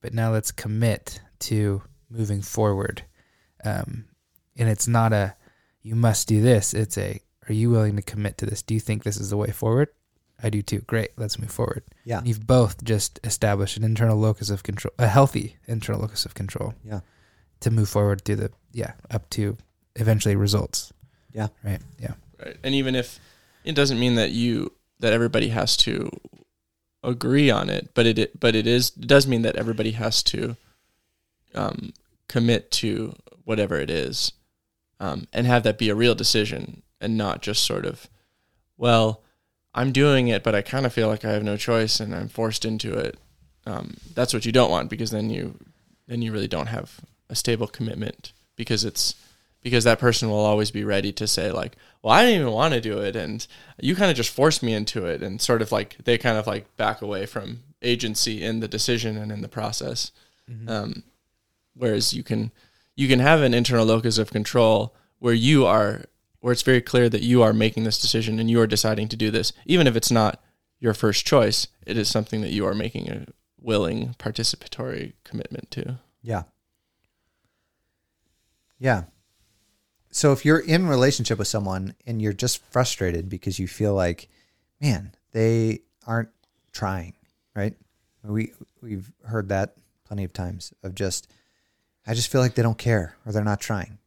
but 0.00 0.12
now 0.12 0.32
let's 0.32 0.50
commit 0.50 1.20
to 1.40 1.82
moving 2.10 2.42
forward. 2.42 3.04
Um, 3.64 4.06
and 4.56 4.68
it's 4.68 4.88
not 4.88 5.12
a, 5.12 5.36
you 5.84 5.94
must 5.94 6.26
do 6.26 6.40
this. 6.40 6.74
It's 6.74 6.98
a, 6.98 7.20
are 7.48 7.52
you 7.52 7.70
willing 7.70 7.94
to 7.94 8.02
commit 8.02 8.38
to 8.38 8.46
this? 8.46 8.62
Do 8.62 8.74
you 8.74 8.80
think 8.80 9.04
this 9.04 9.18
is 9.18 9.30
the 9.30 9.36
way 9.36 9.52
forward? 9.52 9.90
I 10.42 10.50
do 10.50 10.62
too. 10.62 10.80
Great. 10.80 11.10
Let's 11.16 11.38
move 11.38 11.52
forward. 11.52 11.84
Yeah. 12.04 12.22
You've 12.24 12.46
both 12.46 12.82
just 12.82 13.20
established 13.22 13.76
an 13.76 13.84
internal 13.84 14.16
locus 14.16 14.50
of 14.50 14.64
control, 14.64 14.92
a 14.98 15.06
healthy 15.06 15.56
internal 15.68 16.00
locus 16.00 16.24
of 16.24 16.34
control. 16.34 16.74
Yeah. 16.84 17.00
To 17.60 17.70
move 17.70 17.88
forward 17.88 18.24
through 18.24 18.36
the, 18.36 18.50
yeah, 18.72 18.94
up 19.10 19.30
to 19.30 19.56
eventually 19.94 20.34
results. 20.34 20.92
Yeah. 21.32 21.48
Right. 21.62 21.80
Yeah. 22.00 22.14
Right. 22.44 22.56
And 22.64 22.74
even 22.74 22.94
if 22.94 23.20
it 23.64 23.74
doesn't 23.74 24.00
mean 24.00 24.16
that 24.16 24.32
you 24.32 24.72
that 25.00 25.12
everybody 25.12 25.48
has 25.48 25.76
to 25.78 26.10
agree 27.02 27.50
on 27.50 27.68
it, 27.68 27.90
but 27.94 28.06
it, 28.06 28.18
it 28.18 28.40
but 28.40 28.54
it 28.54 28.66
is 28.66 28.92
it 28.98 29.06
does 29.06 29.26
mean 29.26 29.42
that 29.42 29.56
everybody 29.56 29.92
has 29.92 30.22
to 30.24 30.56
um, 31.54 31.92
commit 32.28 32.70
to 32.72 33.14
whatever 33.44 33.78
it 33.78 33.90
is, 33.90 34.32
um, 35.00 35.26
and 35.32 35.46
have 35.46 35.62
that 35.64 35.78
be 35.78 35.88
a 35.88 35.94
real 35.94 36.14
decision 36.14 36.82
and 37.00 37.16
not 37.16 37.42
just 37.42 37.64
sort 37.64 37.84
of, 37.84 38.08
well, 38.76 39.22
I'm 39.74 39.92
doing 39.92 40.28
it, 40.28 40.42
but 40.42 40.54
I 40.54 40.62
kind 40.62 40.86
of 40.86 40.92
feel 40.92 41.08
like 41.08 41.24
I 41.24 41.32
have 41.32 41.42
no 41.42 41.56
choice 41.56 42.00
and 42.00 42.14
I'm 42.14 42.28
forced 42.28 42.64
into 42.64 42.94
it. 42.94 43.18
Um, 43.66 43.96
that's 44.14 44.32
what 44.32 44.46
you 44.46 44.52
don't 44.52 44.70
want 44.70 44.90
because 44.90 45.10
then 45.10 45.30
you 45.30 45.58
then 46.06 46.20
you 46.20 46.32
really 46.32 46.48
don't 46.48 46.66
have 46.66 47.00
a 47.30 47.34
stable 47.34 47.66
commitment 47.66 48.32
because 48.56 48.84
it's 48.84 49.14
because 49.62 49.84
that 49.84 49.98
person 49.98 50.28
will 50.28 50.44
always 50.44 50.70
be 50.70 50.84
ready 50.84 51.10
to 51.12 51.26
say 51.26 51.50
like 51.50 51.74
well 52.02 52.12
i 52.12 52.22
didn't 52.22 52.42
even 52.42 52.52
want 52.52 52.74
to 52.74 52.80
do 52.80 52.98
it 52.98 53.16
and 53.16 53.46
you 53.80 53.96
kind 53.96 54.10
of 54.10 54.16
just 54.16 54.30
forced 54.30 54.62
me 54.62 54.74
into 54.74 55.06
it 55.06 55.22
and 55.22 55.40
sort 55.40 55.62
of 55.62 55.72
like 55.72 55.96
they 56.04 56.18
kind 56.18 56.36
of 56.36 56.46
like 56.46 56.76
back 56.76 57.00
away 57.00 57.24
from 57.24 57.62
agency 57.80 58.42
in 58.42 58.60
the 58.60 58.68
decision 58.68 59.16
and 59.16 59.32
in 59.32 59.40
the 59.40 59.48
process 59.48 60.12
um, 60.68 61.02
whereas 61.74 62.12
you 62.12 62.22
can 62.22 62.52
you 62.96 63.08
can 63.08 63.18
have 63.18 63.42
an 63.42 63.54
internal 63.54 63.86
locus 63.86 64.18
of 64.18 64.30
control 64.30 64.94
where 65.18 65.34
you 65.34 65.66
are 65.66 66.04
where 66.40 66.52
it's 66.52 66.62
very 66.62 66.82
clear 66.82 67.08
that 67.08 67.22
you 67.22 67.42
are 67.42 67.54
making 67.54 67.84
this 67.84 68.00
decision 68.00 68.38
and 68.38 68.50
you 68.50 68.60
are 68.60 68.66
deciding 68.66 69.08
to 69.08 69.16
do 69.16 69.30
this 69.30 69.52
even 69.64 69.86
if 69.86 69.96
it's 69.96 70.10
not 70.10 70.42
your 70.78 70.94
first 70.94 71.26
choice 71.26 71.68
it 71.86 71.96
is 71.96 72.08
something 72.08 72.40
that 72.40 72.52
you 72.52 72.66
are 72.66 72.74
making 72.74 73.10
a 73.10 73.26
willing 73.60 74.14
participatory 74.18 75.14
commitment 75.24 75.70
to 75.70 75.98
Yeah. 76.22 76.44
Yeah. 78.78 79.04
So 80.10 80.32
if 80.32 80.44
you're 80.44 80.58
in 80.58 80.86
relationship 80.86 81.38
with 81.38 81.48
someone 81.48 81.94
and 82.06 82.20
you're 82.20 82.32
just 82.32 82.62
frustrated 82.66 83.28
because 83.28 83.58
you 83.58 83.66
feel 83.66 83.94
like, 83.94 84.28
man, 84.80 85.12
they 85.32 85.80
aren't 86.06 86.28
trying, 86.72 87.14
right? 87.54 87.74
We 88.22 88.52
we've 88.80 89.10
heard 89.24 89.48
that 89.48 89.76
plenty 90.04 90.24
of 90.24 90.32
times 90.32 90.72
of 90.82 90.94
just 90.94 91.30
I 92.06 92.14
just 92.14 92.30
feel 92.30 92.40
like 92.40 92.54
they 92.54 92.62
don't 92.62 92.78
care 92.78 93.16
or 93.24 93.32
they're 93.32 93.44
not 93.44 93.60
trying. 93.60 93.98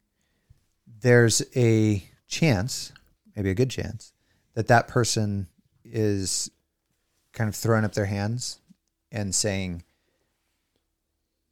There's 1.01 1.41
a 1.55 2.03
chance, 2.27 2.91
maybe 3.35 3.49
a 3.49 3.55
good 3.55 3.69
chance, 3.69 4.13
that 4.53 4.67
that 4.67 4.87
person 4.87 5.47
is 5.83 6.49
kind 7.33 7.47
of 7.47 7.55
throwing 7.55 7.85
up 7.85 7.93
their 7.93 8.05
hands 8.05 8.59
and 9.11 9.33
saying, 9.33 9.83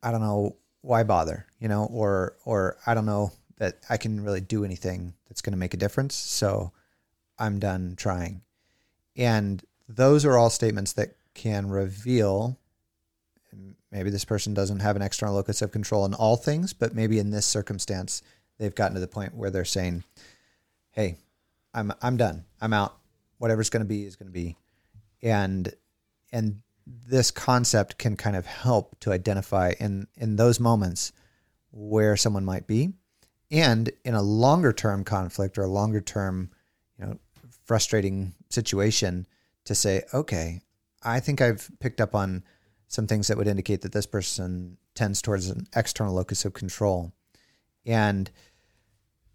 I 0.02 0.12
don't 0.12 0.22
know 0.22 0.56
why 0.82 1.04
bother, 1.04 1.48
you 1.60 1.68
know, 1.68 1.86
or 1.86 2.36
or 2.46 2.78
I 2.86 2.94
don't 2.94 3.06
know 3.06 3.32
that 3.58 3.80
I 3.90 3.98
can 3.98 4.24
really 4.24 4.42
do 4.42 4.64
anything 4.66 5.14
that's 5.28 5.42
going 5.42 5.54
to 5.54 5.58
make 5.58 5.74
a 5.74 5.78
difference, 5.78 6.14
so 6.16 6.72
I'm 7.40 7.60
done 7.60 7.96
trying. 7.98 8.42
And 9.16 9.64
those 9.88 10.26
are 10.26 10.38
all 10.38 10.50
statements 10.50 10.94
that 10.94 11.16
can 11.34 11.70
reveal 11.70 12.60
maybe 13.92 14.10
this 14.10 14.26
person 14.26 14.54
doesn't 14.54 14.80
have 14.80 14.96
an 14.96 15.02
external 15.02 15.36
locus 15.36 15.62
of 15.62 15.72
control 15.72 16.06
in 16.06 16.14
all 16.14 16.36
things, 16.36 16.74
but 16.74 16.96
maybe 16.96 17.20
in 17.20 17.32
this 17.32 17.46
circumstance 17.46 18.22
they've 18.58 18.76
gotten 18.76 18.96
to 18.96 19.02
the 19.02 19.08
point 19.08 19.36
where 19.36 19.50
they're 19.50 19.66
saying, 19.66 20.04
"Hey, 20.92 21.18
I'm 21.74 21.94
I'm 22.02 22.18
done. 22.18 22.46
I'm 22.62 22.74
out. 22.74 22.98
Whatever's 23.38 23.70
going 23.70 23.84
to 23.84 23.90
be 23.90 24.04
is 24.04 24.16
going 24.16 24.28
to 24.28 24.34
be." 24.34 24.56
And 25.22 25.74
and 26.32 26.62
this 26.86 27.32
concept 27.32 27.98
can 27.98 28.16
kind 28.16 28.36
of 28.36 28.46
help 28.46 29.00
to 29.02 29.12
identify 29.12 29.74
in 29.80 30.08
in 30.16 30.36
those 30.36 30.60
moments 30.60 31.12
where 31.72 32.16
someone 32.16 32.46
might 32.46 32.68
be 32.68 32.94
and 33.52 33.92
in 34.04 34.14
a 34.14 34.22
longer 34.22 34.74
term 34.74 35.04
conflict 35.04 35.58
or 35.58 35.64
a 35.64 35.68
longer 35.68 36.02
term 36.02 36.50
you 36.98 37.06
know 37.06 37.18
frustrating 37.66 38.34
situation 38.50 39.26
to 39.66 39.76
say 39.76 40.04
okay 40.14 40.62
i 41.04 41.20
think 41.20 41.42
i've 41.42 41.70
picked 41.80 42.00
up 42.00 42.16
on 42.16 42.44
some 42.88 43.08
things 43.08 43.28
that 43.28 43.38
would 43.38 43.48
indicate 43.48 43.82
that 43.82 43.92
this 43.92 44.06
person 44.06 44.78
tends 44.94 45.22
towards 45.22 45.50
an 45.50 45.68
external 45.76 46.14
locus 46.14 46.46
of 46.46 46.54
control. 46.54 47.14
And 47.86 48.30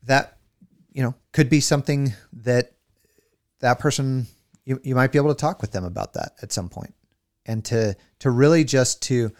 that 0.04 0.38
you 0.92 1.02
know 1.02 1.14
could 1.32 1.48
be 1.48 1.60
something 1.60 2.14
that 2.32 2.72
that 3.60 3.78
person 3.78 4.26
you, 4.64 4.80
you 4.82 4.94
might 4.94 5.12
be 5.12 5.18
able 5.18 5.34
to 5.34 5.40
talk 5.40 5.60
with 5.60 5.72
them 5.72 5.84
about 5.84 6.14
that 6.14 6.32
at 6.42 6.52
some 6.52 6.68
point. 6.68 6.94
And 7.46 7.64
to 7.66 7.96
to 8.20 8.30
really 8.30 8.64
just 8.64 9.02
to 9.02 9.32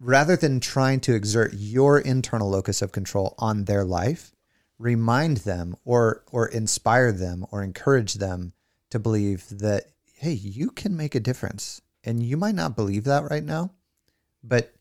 rather 0.00 0.36
than 0.36 0.60
trying 0.60 1.00
to 1.00 1.14
exert 1.14 1.52
your 1.54 1.98
internal 1.98 2.50
locus 2.50 2.82
of 2.82 2.92
control 2.92 3.34
on 3.38 3.64
their 3.64 3.84
life 3.84 4.32
remind 4.78 5.38
them 5.38 5.76
or 5.84 6.24
or 6.32 6.48
inspire 6.48 7.12
them 7.12 7.46
or 7.52 7.62
encourage 7.62 8.14
them 8.14 8.52
to 8.88 8.98
believe 8.98 9.46
that 9.50 9.84
hey 10.14 10.32
you 10.32 10.70
can 10.70 10.96
make 10.96 11.14
a 11.14 11.20
difference 11.20 11.82
and 12.04 12.22
you 12.22 12.36
might 12.36 12.54
not 12.54 12.76
believe 12.76 13.04
that 13.04 13.30
right 13.30 13.44
now 13.44 13.70
but 14.42 14.74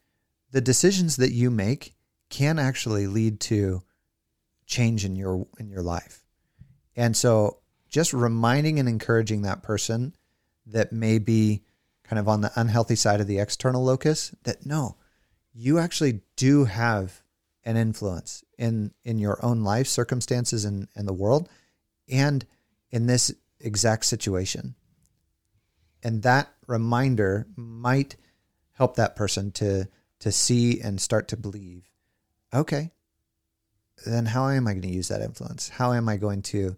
the 0.51 0.61
decisions 0.61 1.17
that 1.17 1.31
you 1.31 1.51
make 1.51 1.93
can 2.29 2.59
actually 2.59 3.07
lead 3.07 3.39
to 3.39 3.81
change 4.65 5.03
in 5.05 5.15
your 5.15 5.47
in 5.59 5.69
your 5.69 5.81
life. 5.81 6.23
And 6.95 7.15
so 7.15 7.57
just 7.89 8.13
reminding 8.13 8.79
and 8.79 8.87
encouraging 8.87 9.41
that 9.41 9.63
person 9.63 10.15
that 10.67 10.93
may 10.93 11.17
be 11.17 11.63
kind 12.03 12.19
of 12.19 12.27
on 12.27 12.41
the 12.41 12.51
unhealthy 12.55 12.95
side 12.95 13.19
of 13.19 13.27
the 13.27 13.39
external 13.39 13.83
locus 13.83 14.33
that 14.43 14.65
no, 14.65 14.97
you 15.53 15.79
actually 15.79 16.21
do 16.35 16.65
have 16.65 17.21
an 17.63 17.77
influence 17.77 18.43
in 18.57 18.93
in 19.03 19.19
your 19.19 19.43
own 19.43 19.63
life 19.63 19.87
circumstances 19.87 20.65
and, 20.65 20.87
and 20.95 21.07
the 21.07 21.13
world 21.13 21.49
and 22.07 22.45
in 22.91 23.07
this 23.07 23.33
exact 23.59 24.05
situation. 24.05 24.75
And 26.03 26.23
that 26.23 26.49
reminder 26.67 27.47
might 27.55 28.15
help 28.73 28.95
that 28.95 29.15
person 29.15 29.51
to 29.51 29.87
to 30.19 30.31
see 30.31 30.81
and 30.81 30.99
start 30.99 31.29
to 31.29 31.37
believe, 31.37 31.89
okay, 32.53 32.91
then 34.05 34.25
how 34.25 34.49
am 34.49 34.67
I 34.67 34.71
going 34.73 34.81
to 34.81 34.89
use 34.89 35.07
that 35.07 35.21
influence? 35.21 35.69
How 35.69 35.93
am 35.93 36.09
I 36.09 36.17
going 36.17 36.41
to, 36.43 36.57
you 36.57 36.77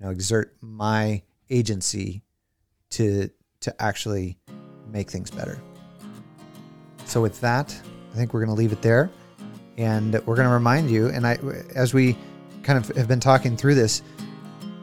know, 0.00 0.10
exert 0.10 0.56
my 0.60 1.22
agency 1.50 2.22
to 2.90 3.30
to 3.60 3.82
actually 3.82 4.38
make 4.90 5.10
things 5.10 5.30
better? 5.30 5.60
So 7.04 7.22
with 7.22 7.40
that, 7.40 7.74
I 8.12 8.16
think 8.16 8.34
we're 8.34 8.44
going 8.44 8.54
to 8.54 8.60
leave 8.60 8.72
it 8.72 8.82
there, 8.82 9.10
and 9.76 10.14
we're 10.26 10.36
going 10.36 10.48
to 10.48 10.54
remind 10.54 10.90
you. 10.90 11.08
And 11.08 11.26
I, 11.26 11.38
as 11.74 11.94
we 11.94 12.16
kind 12.62 12.78
of 12.78 12.96
have 12.96 13.06
been 13.06 13.20
talking 13.20 13.56
through 13.56 13.76
this, 13.76 14.02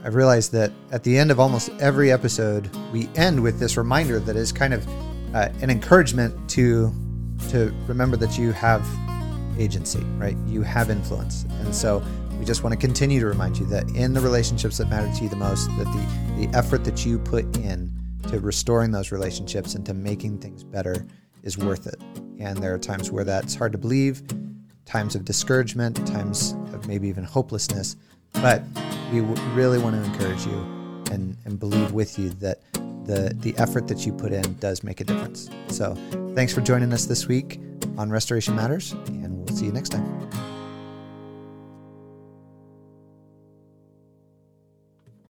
I've 0.03 0.15
realized 0.15 0.51
that 0.51 0.71
at 0.91 1.03
the 1.03 1.17
end 1.17 1.31
of 1.31 1.39
almost 1.39 1.69
every 1.79 2.11
episode, 2.11 2.69
we 2.91 3.07
end 3.15 3.41
with 3.41 3.59
this 3.59 3.77
reminder 3.77 4.19
that 4.19 4.35
is 4.35 4.51
kind 4.51 4.73
of 4.73 4.85
uh, 5.33 5.49
an 5.61 5.69
encouragement 5.69 6.49
to 6.51 6.93
to 7.49 7.73
remember 7.87 8.15
that 8.17 8.37
you 8.37 8.51
have 8.51 8.85
agency, 9.57 10.03
right? 10.17 10.37
You 10.47 10.61
have 10.61 10.89
influence, 10.89 11.45
and 11.61 11.73
so 11.73 12.03
we 12.37 12.45
just 12.45 12.63
want 12.63 12.73
to 12.73 12.79
continue 12.79 13.19
to 13.21 13.27
remind 13.27 13.57
you 13.57 13.65
that 13.67 13.87
in 13.91 14.13
the 14.13 14.19
relationships 14.19 14.77
that 14.77 14.89
matter 14.89 15.11
to 15.15 15.23
you 15.23 15.29
the 15.29 15.37
most, 15.37 15.67
that 15.77 15.85
the 15.85 16.45
the 16.45 16.57
effort 16.57 16.83
that 16.83 17.05
you 17.05 17.17
put 17.19 17.45
in 17.57 17.91
to 18.29 18.39
restoring 18.39 18.91
those 18.91 19.11
relationships 19.11 19.75
and 19.75 19.85
to 19.85 19.93
making 19.93 20.39
things 20.39 20.63
better 20.63 21.05
is 21.43 21.57
worth 21.57 21.87
it. 21.87 22.01
And 22.39 22.57
there 22.57 22.73
are 22.73 22.79
times 22.79 23.11
where 23.11 23.23
that's 23.23 23.55
hard 23.55 23.71
to 23.71 23.77
believe, 23.77 24.23
times 24.85 25.15
of 25.15 25.23
discouragement, 25.23 26.05
times 26.07 26.53
of 26.73 26.87
maybe 26.87 27.07
even 27.07 27.23
hopelessness. 27.23 27.95
But 28.33 28.63
we 29.13 29.21
really 29.53 29.77
want 29.77 29.95
to 29.95 30.03
encourage 30.03 30.45
you 30.45 30.57
and, 31.11 31.37
and 31.45 31.59
believe 31.59 31.91
with 31.91 32.17
you 32.17 32.29
that 32.29 32.59
the, 33.05 33.35
the 33.39 33.53
effort 33.57 33.87
that 33.87 34.05
you 34.05 34.13
put 34.13 34.31
in 34.31 34.55
does 34.55 34.83
make 34.83 35.01
a 35.01 35.03
difference. 35.03 35.49
So 35.67 35.95
thanks 36.35 36.53
for 36.53 36.61
joining 36.61 36.91
us 36.93 37.05
this 37.05 37.27
week 37.27 37.59
on 37.97 38.09
Restoration 38.09 38.55
Matters, 38.55 38.93
and 39.07 39.37
we'll 39.37 39.55
see 39.55 39.65
you 39.65 39.71
next 39.71 39.89
time. 39.89 40.52